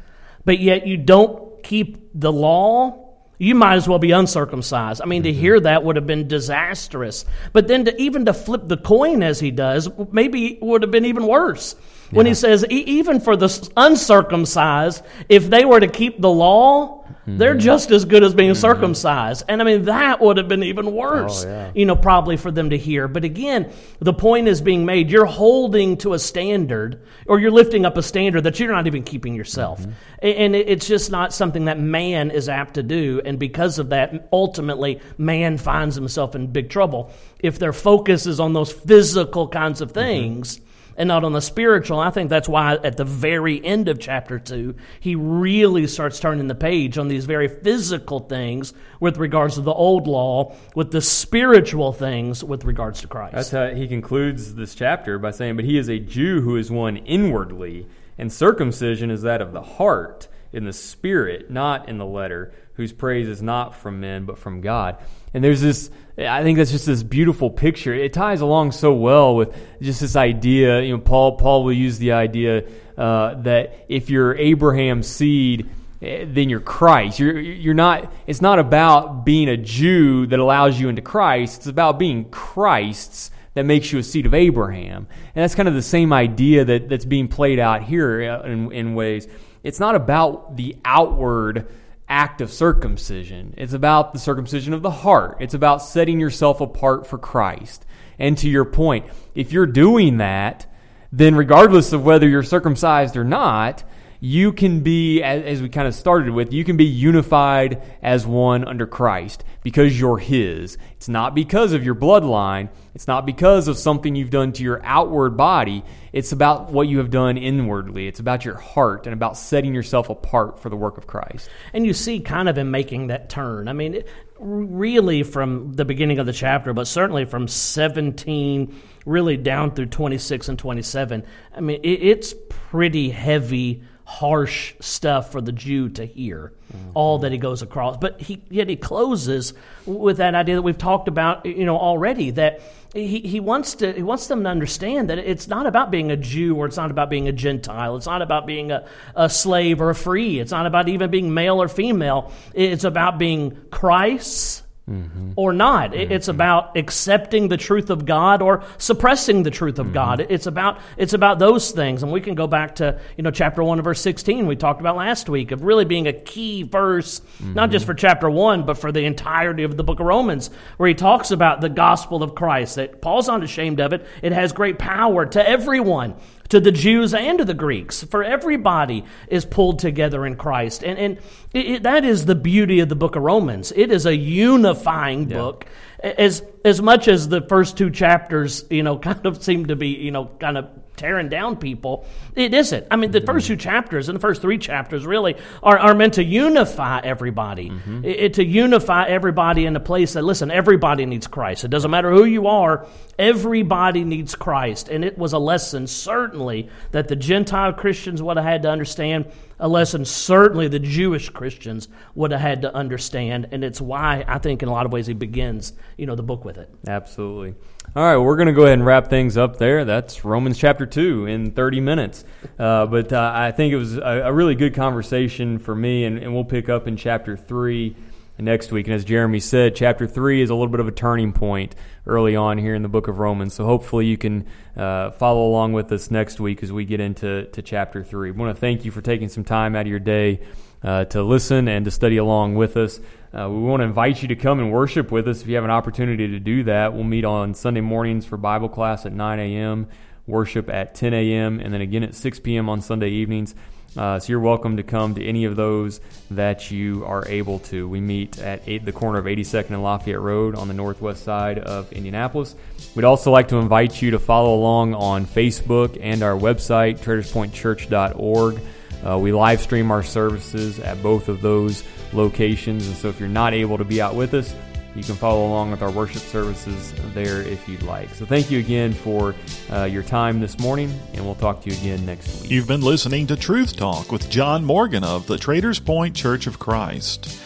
but 0.44 0.60
yet 0.60 0.86
you 0.86 0.96
don't 0.96 1.62
keep 1.64 2.08
the 2.14 2.32
law, 2.32 3.16
you 3.38 3.56
might 3.56 3.74
as 3.74 3.88
well 3.88 3.98
be 3.98 4.12
uncircumcised. 4.12 5.02
I 5.02 5.06
mean, 5.06 5.22
mm-hmm. 5.22 5.32
to 5.32 5.40
hear 5.40 5.58
that 5.58 5.82
would 5.82 5.96
have 5.96 6.06
been 6.06 6.28
disastrous. 6.28 7.24
But 7.52 7.66
then 7.66 7.86
to 7.86 8.00
even 8.00 8.26
to 8.26 8.32
flip 8.32 8.62
the 8.68 8.76
coin 8.76 9.24
as 9.24 9.40
he 9.40 9.50
does, 9.50 9.88
maybe 10.12 10.56
would 10.62 10.82
have 10.82 10.92
been 10.92 11.06
even 11.06 11.26
worse 11.26 11.74
when 12.10 12.26
he 12.26 12.34
says, 12.34 12.64
even 12.66 13.20
for 13.20 13.36
the 13.36 13.70
uncircumcised, 13.76 15.02
if 15.28 15.48
they 15.50 15.64
were 15.64 15.80
to 15.80 15.88
keep 15.88 16.20
the 16.20 16.30
law, 16.30 17.02
mm-hmm. 17.02 17.38
they're 17.38 17.56
just 17.56 17.90
as 17.90 18.04
good 18.04 18.22
as 18.22 18.34
being 18.34 18.52
mm-hmm. 18.52 18.60
circumcised. 18.60 19.44
And 19.48 19.60
I 19.60 19.64
mean, 19.64 19.84
that 19.86 20.20
would 20.20 20.36
have 20.36 20.46
been 20.46 20.62
even 20.62 20.92
worse, 20.92 21.44
oh, 21.44 21.48
yeah. 21.48 21.72
you 21.74 21.86
know, 21.86 21.96
probably 21.96 22.36
for 22.36 22.50
them 22.50 22.70
to 22.70 22.78
hear. 22.78 23.08
But 23.08 23.24
again, 23.24 23.72
the 23.98 24.12
point 24.12 24.48
is 24.48 24.60
being 24.60 24.84
made. 24.84 25.10
You're 25.10 25.26
holding 25.26 25.96
to 25.98 26.14
a 26.14 26.18
standard, 26.18 27.02
or 27.26 27.40
you're 27.40 27.50
lifting 27.50 27.84
up 27.84 27.96
a 27.96 28.02
standard 28.02 28.44
that 28.44 28.60
you're 28.60 28.72
not 28.72 28.86
even 28.86 29.02
keeping 29.02 29.34
yourself. 29.34 29.80
Mm-hmm. 29.80 29.92
And 30.22 30.56
it's 30.56 30.86
just 30.86 31.10
not 31.10 31.34
something 31.34 31.66
that 31.66 31.78
man 31.78 32.30
is 32.30 32.48
apt 32.48 32.74
to 32.74 32.82
do. 32.82 33.20
And 33.24 33.38
because 33.38 33.78
of 33.78 33.90
that, 33.90 34.28
ultimately, 34.32 35.00
man 35.18 35.58
finds 35.58 35.96
himself 35.96 36.34
in 36.34 36.46
big 36.48 36.70
trouble. 36.70 37.12
If 37.40 37.58
their 37.58 37.72
focus 37.72 38.26
is 38.26 38.40
on 38.40 38.52
those 38.52 38.72
physical 38.72 39.48
kinds 39.48 39.80
of 39.80 39.88
mm-hmm. 39.88 40.00
things, 40.00 40.60
and 40.96 41.08
not 41.08 41.24
on 41.24 41.32
the 41.32 41.40
spiritual. 41.40 41.98
I 41.98 42.10
think 42.10 42.30
that's 42.30 42.48
why 42.48 42.74
at 42.74 42.96
the 42.96 43.04
very 43.04 43.64
end 43.64 43.88
of 43.88 43.98
chapter 43.98 44.38
2, 44.38 44.74
he 45.00 45.14
really 45.14 45.86
starts 45.86 46.20
turning 46.20 46.48
the 46.48 46.54
page 46.54 46.98
on 46.98 47.08
these 47.08 47.24
very 47.24 47.48
physical 47.48 48.20
things 48.20 48.72
with 49.00 49.18
regards 49.18 49.54
to 49.56 49.60
the 49.60 49.72
old 49.72 50.06
law, 50.06 50.54
with 50.74 50.90
the 50.90 51.00
spiritual 51.00 51.92
things 51.92 52.42
with 52.44 52.64
regards 52.64 53.00
to 53.00 53.06
Christ. 53.06 53.34
That's 53.34 53.50
how 53.50 53.68
he 53.68 53.88
concludes 53.88 54.54
this 54.54 54.74
chapter 54.74 55.18
by 55.18 55.30
saying, 55.30 55.56
But 55.56 55.64
he 55.64 55.78
is 55.78 55.88
a 55.88 55.98
Jew 55.98 56.40
who 56.40 56.56
is 56.56 56.70
one 56.70 56.96
inwardly, 56.98 57.86
and 58.18 58.32
circumcision 58.32 59.10
is 59.10 59.22
that 59.22 59.40
of 59.40 59.52
the 59.52 59.62
heart, 59.62 60.28
in 60.54 60.64
the 60.64 60.72
spirit, 60.72 61.50
not 61.50 61.88
in 61.88 61.98
the 61.98 62.06
letter, 62.06 62.54
whose 62.74 62.92
praise 62.92 63.28
is 63.28 63.42
not 63.42 63.74
from 63.74 64.00
men, 64.00 64.24
but 64.24 64.38
from 64.38 64.60
God. 64.60 64.96
And 65.34 65.42
there's 65.42 65.60
this 65.60 65.90
I 66.16 66.42
think 66.44 66.58
that's 66.58 66.70
just 66.70 66.86
this 66.86 67.02
beautiful 67.02 67.50
picture. 67.50 67.92
It 67.92 68.12
ties 68.12 68.40
along 68.40 68.72
so 68.72 68.92
well 68.92 69.34
with 69.34 69.56
just 69.82 70.00
this 70.00 70.14
idea. 70.14 70.80
You 70.80 70.96
know, 70.96 71.02
Paul 71.02 71.36
Paul 71.36 71.64
will 71.64 71.72
use 71.72 71.98
the 71.98 72.12
idea 72.12 72.68
uh, 72.96 73.34
that 73.42 73.86
if 73.88 74.10
you're 74.10 74.36
Abraham's 74.36 75.08
seed, 75.08 75.68
eh, 76.00 76.24
then 76.28 76.48
you're 76.48 76.60
Christ. 76.60 77.18
You're 77.18 77.40
you're 77.40 77.74
not. 77.74 78.12
It's 78.28 78.40
not 78.40 78.60
about 78.60 79.24
being 79.24 79.48
a 79.48 79.56
Jew 79.56 80.26
that 80.26 80.38
allows 80.38 80.78
you 80.78 80.88
into 80.88 81.02
Christ. 81.02 81.58
It's 81.58 81.66
about 81.66 81.98
being 81.98 82.30
Christ's 82.30 83.32
that 83.54 83.64
makes 83.64 83.92
you 83.92 83.98
a 83.98 84.02
seed 84.02 84.26
of 84.26 84.34
Abraham. 84.34 85.06
And 85.34 85.42
that's 85.42 85.54
kind 85.54 85.68
of 85.68 85.74
the 85.74 85.82
same 85.82 86.12
idea 86.12 86.64
that 86.64 86.88
that's 86.88 87.04
being 87.04 87.28
played 87.28 87.58
out 87.58 87.82
here 87.82 88.22
uh, 88.22 88.46
in, 88.46 88.72
in 88.72 88.94
ways. 88.94 89.26
It's 89.62 89.80
not 89.80 89.94
about 89.94 90.56
the 90.56 90.76
outward 90.84 91.68
act 92.08 92.40
of 92.40 92.52
circumcision. 92.52 93.54
It's 93.56 93.72
about 93.72 94.12
the 94.12 94.18
circumcision 94.18 94.74
of 94.74 94.82
the 94.82 94.90
heart. 94.90 95.38
It's 95.40 95.54
about 95.54 95.82
setting 95.82 96.20
yourself 96.20 96.60
apart 96.60 97.06
for 97.06 97.18
Christ. 97.18 97.84
And 98.18 98.36
to 98.38 98.48
your 98.48 98.64
point, 98.64 99.06
if 99.34 99.52
you're 99.52 99.66
doing 99.66 100.18
that, 100.18 100.66
then 101.12 101.34
regardless 101.34 101.92
of 101.92 102.04
whether 102.04 102.28
you're 102.28 102.42
circumcised 102.42 103.16
or 103.16 103.24
not, 103.24 103.84
you 104.20 104.52
can 104.52 104.80
be, 104.80 105.22
as 105.22 105.60
we 105.60 105.68
kind 105.68 105.86
of 105.86 105.94
started 105.94 106.32
with, 106.32 106.52
you 106.52 106.64
can 106.64 106.76
be 106.76 106.86
unified 106.86 107.82
as 108.02 108.26
one 108.26 108.64
under 108.64 108.86
Christ 108.86 109.44
because 109.64 109.98
you're 109.98 110.18
His. 110.18 110.78
It's 110.92 111.08
not 111.08 111.34
because 111.34 111.72
of 111.72 111.82
your 111.82 111.96
bloodline. 111.96 112.68
It's 112.94 113.08
not 113.08 113.26
because 113.26 113.66
of 113.66 113.76
something 113.76 114.14
you've 114.14 114.30
done 114.30 114.52
to 114.52 114.62
your 114.62 114.80
outward 114.84 115.36
body. 115.36 115.82
It's 116.12 116.30
about 116.30 116.70
what 116.70 116.86
you 116.86 116.98
have 116.98 117.10
done 117.10 117.36
inwardly. 117.36 118.06
It's 118.06 118.20
about 118.20 118.44
your 118.44 118.54
heart 118.54 119.06
and 119.06 119.14
about 119.14 119.36
setting 119.36 119.74
yourself 119.74 120.10
apart 120.10 120.60
for 120.60 120.68
the 120.68 120.76
work 120.76 120.98
of 120.98 121.08
Christ. 121.08 121.48
And 121.72 121.84
you 121.84 121.94
see, 121.94 122.20
kind 122.20 122.48
of 122.48 122.56
in 122.58 122.70
making 122.70 123.08
that 123.08 123.30
turn. 123.30 123.66
I 123.66 123.72
mean, 123.72 124.04
really 124.38 125.22
from 125.22 125.72
the 125.72 125.84
beginning 125.84 126.18
of 126.18 126.26
the 126.26 126.32
chapter, 126.32 126.72
but 126.74 126.86
certainly 126.86 127.24
from 127.24 127.48
17 127.48 128.80
really 129.06 129.36
down 129.36 129.74
through 129.74 129.86
26 129.86 130.48
and 130.48 130.58
27. 130.58 131.24
I 131.54 131.60
mean, 131.60 131.80
it's 131.82 132.34
pretty 132.48 133.10
heavy 133.10 133.82
harsh 134.04 134.74
stuff 134.80 135.32
for 135.32 135.40
the 135.40 135.52
Jew 135.52 135.88
to 135.90 136.04
hear, 136.04 136.52
mm-hmm. 136.72 136.90
all 136.94 137.20
that 137.20 137.32
he 137.32 137.38
goes 137.38 137.62
across. 137.62 137.96
But 137.96 138.20
he, 138.20 138.42
yet 138.50 138.68
he 138.68 138.76
closes 138.76 139.54
with 139.86 140.18
that 140.18 140.34
idea 140.34 140.56
that 140.56 140.62
we've 140.62 140.78
talked 140.78 141.08
about, 141.08 141.46
you 141.46 141.64
know, 141.64 141.78
already 141.78 142.30
that 142.32 142.60
he, 142.92 143.20
he 143.20 143.40
wants 143.40 143.74
to 143.76 143.92
he 143.92 144.02
wants 144.02 144.28
them 144.28 144.44
to 144.44 144.48
understand 144.48 145.10
that 145.10 145.18
it's 145.18 145.48
not 145.48 145.66
about 145.66 145.90
being 145.90 146.12
a 146.12 146.16
Jew 146.16 146.54
or 146.54 146.66
it's 146.66 146.76
not 146.76 146.90
about 146.90 147.10
being 147.10 147.28
a 147.28 147.32
Gentile. 147.32 147.96
It's 147.96 148.06
not 148.06 148.22
about 148.22 148.46
being 148.46 148.70
a, 148.70 148.86
a 149.16 149.28
slave 149.28 149.80
or 149.80 149.90
a 149.90 149.94
free. 149.94 150.38
It's 150.38 150.52
not 150.52 150.66
about 150.66 150.88
even 150.88 151.10
being 151.10 151.34
male 151.34 151.60
or 151.60 151.66
female. 151.66 152.30
It's 152.52 152.84
about 152.84 153.18
being 153.18 153.56
Christ's 153.70 154.62
Mm-hmm. 154.90 155.32
or 155.36 155.54
not. 155.54 155.92
Mm-hmm. 155.92 156.12
It's 156.12 156.28
about 156.28 156.76
accepting 156.76 157.48
the 157.48 157.56
truth 157.56 157.88
of 157.88 158.04
God 158.04 158.42
or 158.42 158.64
suppressing 158.76 159.42
the 159.42 159.50
truth 159.50 159.78
of 159.78 159.86
mm-hmm. 159.86 159.94
God. 159.94 160.26
It's 160.28 160.46
about 160.46 160.78
it's 160.98 161.14
about 161.14 161.38
those 161.38 161.70
things, 161.70 162.02
and 162.02 162.12
we 162.12 162.20
can 162.20 162.34
go 162.34 162.46
back 162.46 162.74
to 162.76 163.00
you 163.16 163.22
know 163.22 163.30
chapter 163.30 163.64
one 163.64 163.78
and 163.78 163.84
verse 163.84 164.02
sixteen 164.02 164.46
we 164.46 164.56
talked 164.56 164.80
about 164.80 164.96
last 164.96 165.30
week 165.30 165.52
of 165.52 165.64
really 165.64 165.86
being 165.86 166.06
a 166.06 166.12
key 166.12 166.64
verse, 166.64 167.22
not 167.40 167.70
just 167.70 167.84
mm-hmm. 167.84 167.92
for 167.92 167.94
chapter 167.94 168.28
one 168.28 168.66
but 168.66 168.76
for 168.76 168.92
the 168.92 169.06
entirety 169.06 169.62
of 169.62 169.78
the 169.78 169.84
book 169.84 170.00
of 170.00 170.06
Romans, 170.06 170.50
where 170.76 170.88
he 170.90 170.94
talks 170.94 171.30
about 171.30 171.62
the 171.62 171.70
gospel 171.70 172.22
of 172.22 172.34
Christ. 172.34 172.76
That 172.76 173.00
Paul's 173.00 173.26
not 173.26 173.42
ashamed 173.42 173.80
of 173.80 173.94
it. 173.94 174.06
It 174.20 174.32
has 174.32 174.52
great 174.52 174.78
power 174.78 175.24
to 175.24 175.48
everyone 175.48 176.14
to 176.48 176.60
the 176.60 176.72
Jews 176.72 177.14
and 177.14 177.38
to 177.38 177.44
the 177.44 177.54
Greeks. 177.54 178.02
For 178.04 178.22
everybody 178.22 179.04
is 179.28 179.44
pulled 179.44 179.78
together 179.78 180.26
in 180.26 180.36
Christ. 180.36 180.84
And, 180.84 180.98
and 180.98 181.18
it, 181.52 181.66
it, 181.66 181.82
that 181.84 182.04
is 182.04 182.26
the 182.26 182.34
beauty 182.34 182.80
of 182.80 182.88
the 182.88 182.96
book 182.96 183.16
of 183.16 183.22
Romans. 183.22 183.72
It 183.74 183.90
is 183.90 184.06
a 184.06 184.14
unifying 184.14 185.30
yeah. 185.30 185.36
book. 185.36 185.66
As, 186.02 186.42
as 186.64 186.82
much 186.82 187.08
as 187.08 187.28
the 187.28 187.40
first 187.40 187.78
two 187.78 187.90
chapters, 187.90 188.64
you 188.70 188.82
know, 188.82 188.98
kind 189.04 189.24
of 189.24 189.42
seem 189.42 189.66
to 189.66 189.76
be, 189.76 189.88
you 189.88 190.10
know, 190.10 190.26
kind 190.38 190.58
of 190.58 190.68
tearing 190.96 191.28
down 191.28 191.56
people. 191.56 192.06
It 192.34 192.54
isn't. 192.54 192.86
I 192.90 192.96
mean, 192.96 193.10
the 193.10 193.20
first 193.20 193.46
two 193.46 193.56
chapters 193.56 194.08
and 194.08 194.16
the 194.16 194.20
first 194.20 194.42
three 194.42 194.58
chapters 194.58 195.04
really 195.04 195.36
are, 195.62 195.78
are 195.78 195.94
meant 195.94 196.14
to 196.14 196.24
unify 196.24 197.00
everybody, 197.00 197.70
mm-hmm. 197.70 198.04
it, 198.04 198.18
it, 198.18 198.34
to 198.34 198.44
unify 198.44 199.06
everybody 199.06 199.66
in 199.66 199.76
a 199.76 199.80
place 199.80 200.12
that, 200.12 200.22
listen, 200.22 200.50
everybody 200.50 201.06
needs 201.06 201.26
Christ. 201.26 201.64
It 201.64 201.68
doesn't 201.68 201.90
matter 201.90 202.10
who 202.10 202.24
you 202.24 202.46
are, 202.46 202.86
everybody 203.18 204.04
needs 204.04 204.34
Christ. 204.34 204.88
And 204.88 205.04
it 205.04 205.18
was 205.18 205.32
a 205.32 205.38
lesson, 205.38 205.86
certainly, 205.86 206.68
that 206.92 207.08
the 207.08 207.16
Gentile 207.16 207.72
Christians 207.72 208.22
would 208.22 208.36
have 208.36 208.46
had 208.46 208.62
to 208.62 208.70
understand, 208.70 209.26
a 209.64 209.68
lesson 209.68 210.04
certainly 210.04 210.68
the 210.68 210.78
Jewish 210.78 211.30
Christians 211.30 211.88
would 212.14 212.32
have 212.32 212.40
had 212.42 212.62
to 212.62 212.74
understand. 212.74 213.48
And 213.50 213.64
it's 213.64 213.80
why 213.80 214.22
I 214.28 214.36
think, 214.36 214.62
in 214.62 214.68
a 214.68 214.72
lot 214.72 214.84
of 214.84 214.92
ways, 214.92 215.06
he 215.06 215.14
begins, 215.14 215.72
you 215.96 216.04
know, 216.04 216.14
the 216.14 216.22
book 216.22 216.44
with 216.44 216.58
it. 216.58 216.68
Absolutely. 216.86 217.54
All 217.96 218.04
right, 218.04 218.18
we're 218.18 218.36
going 218.36 218.48
to 218.48 218.52
go 218.52 218.64
ahead 218.64 218.74
and 218.74 218.84
wrap 218.84 219.08
things 219.08 219.38
up 219.38 219.56
there. 219.56 219.86
That's 219.86 220.22
Romans 220.22 220.58
chapter 220.58 220.84
2 220.84 221.26
in 221.26 221.52
30 221.52 221.80
minutes. 221.80 222.26
Uh, 222.58 222.84
but 222.84 223.10
uh, 223.10 223.32
I 223.34 223.52
think 223.52 223.72
it 223.72 223.78
was 223.78 223.96
a, 223.96 224.24
a, 224.24 224.32
really 224.34 224.54
good 224.54 224.74
conversation 224.74 225.58
for 225.58 225.74
me, 225.74 226.04
and, 226.04 226.18
and, 226.18 226.34
we'll 226.34 226.44
pick 226.44 226.68
up 226.68 226.86
in 226.86 226.98
chapter 226.98 227.34
3 227.34 227.96
next 228.38 228.72
week. 228.72 228.86
And 228.86 228.94
as 228.94 229.04
Jeremy 229.04 229.40
said, 229.40 229.76
chapter 229.76 230.06
3 230.06 230.42
is 230.42 230.50
a 230.50 230.54
little 230.54 230.68
bit 230.68 230.80
of 230.80 230.88
a 230.88 230.92
turning 230.92 231.32
point 231.32 231.74
early 232.06 232.34
on 232.34 232.58
here 232.58 232.74
in 232.74 232.82
the 232.82 232.88
book 232.88 233.08
of 233.08 233.18
Romans. 233.18 233.54
So 233.54 233.64
hopefully 233.64 234.06
you 234.06 234.18
can 234.18 234.46
uh, 234.76 235.12
follow 235.12 235.46
along 235.46 235.72
with 235.72 235.90
us 235.92 236.10
next 236.10 236.40
week 236.40 236.62
as 236.62 236.72
we 236.72 236.84
get 236.84 237.00
into 237.00 237.44
to 237.44 237.62
chapter 237.62 238.02
3. 238.02 238.30
We 238.32 238.36
want 238.36 238.54
to 238.54 238.60
thank 238.60 238.84
you 238.84 238.90
for 238.90 239.00
taking 239.00 239.28
some 239.28 239.44
time 239.44 239.76
out 239.76 239.82
of 239.82 239.86
your 239.86 240.00
day 240.00 240.40
uh, 240.82 241.04
to 241.06 241.22
listen 241.22 241.68
and 241.68 241.84
to 241.84 241.90
study 241.90 242.16
along 242.16 242.56
with 242.56 242.76
us. 242.76 243.00
Uh, 243.32 243.48
we 243.48 243.58
want 243.58 243.80
to 243.80 243.84
invite 243.84 244.22
you 244.22 244.28
to 244.28 244.36
come 244.36 244.60
and 244.60 244.70
worship 244.70 245.10
with 245.10 245.26
us 245.26 245.40
if 245.40 245.48
you 245.48 245.54
have 245.54 245.64
an 245.64 245.70
opportunity 245.70 246.28
to 246.28 246.38
do 246.38 246.64
that. 246.64 246.92
We'll 246.92 247.04
meet 247.04 247.24
on 247.24 247.54
Sunday 247.54 247.80
mornings 247.80 248.26
for 248.26 248.36
Bible 248.36 248.68
class 248.68 249.06
at 249.06 249.12
9 249.12 249.38
a.m. 249.40 249.88
worship 250.26 250.68
at 250.68 250.94
10 250.94 251.14
a.m. 251.14 251.58
and 251.58 251.72
then 251.72 251.80
again 251.80 252.02
at 252.02 252.14
6 252.14 252.40
p.m. 252.40 252.68
on 252.68 252.80
Sunday 252.80 253.10
evenings. 253.10 253.54
Uh, 253.96 254.18
so 254.18 254.32
you're 254.32 254.40
welcome 254.40 254.76
to 254.76 254.82
come 254.82 255.14
to 255.14 255.24
any 255.24 255.44
of 255.44 255.56
those 255.56 256.00
that 256.30 256.70
you 256.70 257.04
are 257.04 257.26
able 257.28 257.60
to. 257.60 257.88
We 257.88 258.00
meet 258.00 258.38
at 258.38 258.62
eight, 258.66 258.84
the 258.84 258.92
corner 258.92 259.18
of 259.18 259.26
82nd 259.26 259.70
and 259.70 259.82
Lafayette 259.82 260.20
Road 260.20 260.54
on 260.54 260.68
the 260.68 260.74
northwest 260.74 261.22
side 261.22 261.58
of 261.58 261.92
Indianapolis. 261.92 262.56
We'd 262.94 263.04
also 263.04 263.30
like 263.30 263.48
to 263.48 263.56
invite 263.56 264.02
you 264.02 264.10
to 264.12 264.18
follow 264.18 264.54
along 264.54 264.94
on 264.94 265.26
Facebook 265.26 265.98
and 266.00 266.22
our 266.22 266.34
website, 266.34 266.98
traderspointchurch.org. 266.98 268.60
Uh, 269.06 269.18
we 269.18 269.32
live 269.32 269.60
stream 269.60 269.90
our 269.90 270.02
services 270.02 270.78
at 270.80 271.02
both 271.02 271.28
of 271.28 271.40
those 271.40 271.84
locations, 272.12 272.86
and 272.86 272.96
so 272.96 273.08
if 273.08 273.20
you're 273.20 273.28
not 273.28 273.52
able 273.52 273.76
to 273.76 273.84
be 273.84 274.00
out 274.00 274.14
with 274.14 274.34
us, 274.34 274.54
you 274.94 275.02
can 275.02 275.16
follow 275.16 275.46
along 275.46 275.70
with 275.70 275.82
our 275.82 275.90
worship 275.90 276.22
services 276.22 276.94
there 277.12 277.42
if 277.42 277.68
you'd 277.68 277.82
like. 277.82 278.14
So 278.14 278.24
thank 278.24 278.50
you 278.50 278.58
again 278.58 278.92
for 278.92 279.34
uh, 279.70 279.84
your 279.84 280.02
time 280.02 280.40
this 280.40 280.58
morning, 280.58 280.98
and 281.14 281.24
we'll 281.24 281.34
talk 281.34 281.62
to 281.62 281.70
you 281.70 281.76
again 281.76 282.06
next 282.06 282.42
week. 282.42 282.50
You've 282.50 282.68
been 282.68 282.82
listening 282.82 283.26
to 283.28 283.36
Truth 283.36 283.76
Talk 283.76 284.12
with 284.12 284.30
John 284.30 284.64
Morgan 284.64 285.04
of 285.04 285.26
the 285.26 285.38
Traders 285.38 285.80
Point 285.80 286.14
Church 286.14 286.46
of 286.46 286.58
Christ. 286.58 287.40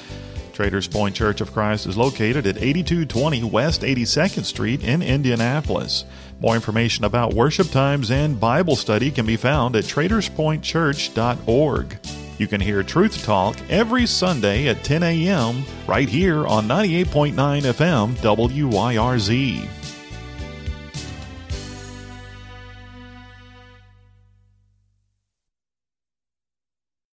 Traders 0.52 0.88
Point 0.88 1.14
Church 1.14 1.40
of 1.40 1.52
Christ 1.52 1.87
is 1.87 1.96
located 1.96 2.44
at 2.46 2.58
8220 2.58 3.44
West 3.44 3.82
82nd 3.82 4.44
Street 4.44 4.82
in 4.82 5.02
Indianapolis. 5.02 6.04
More 6.40 6.56
information 6.56 7.04
about 7.04 7.32
worship 7.32 7.70
times 7.70 8.11
and 8.11 8.40
Bible 8.40 8.76
study 8.76 9.11
can 9.11 9.24
be 9.24 9.37
found 9.37 9.76
at 9.76 9.84
traderspointchurch.org. 9.84 12.27
You 12.38 12.46
can 12.46 12.61
hear 12.61 12.85
Truth 12.85 13.24
Talk 13.24 13.57
every 13.68 14.07
Sunday 14.07 14.68
at 14.68 14.85
10 14.85 15.03
a.m. 15.03 15.64
right 15.88 16.09
here 16.09 16.46
on 16.46 16.68
98.9 16.68 17.35
FM 17.35 18.14
WYRZ. 18.14 19.77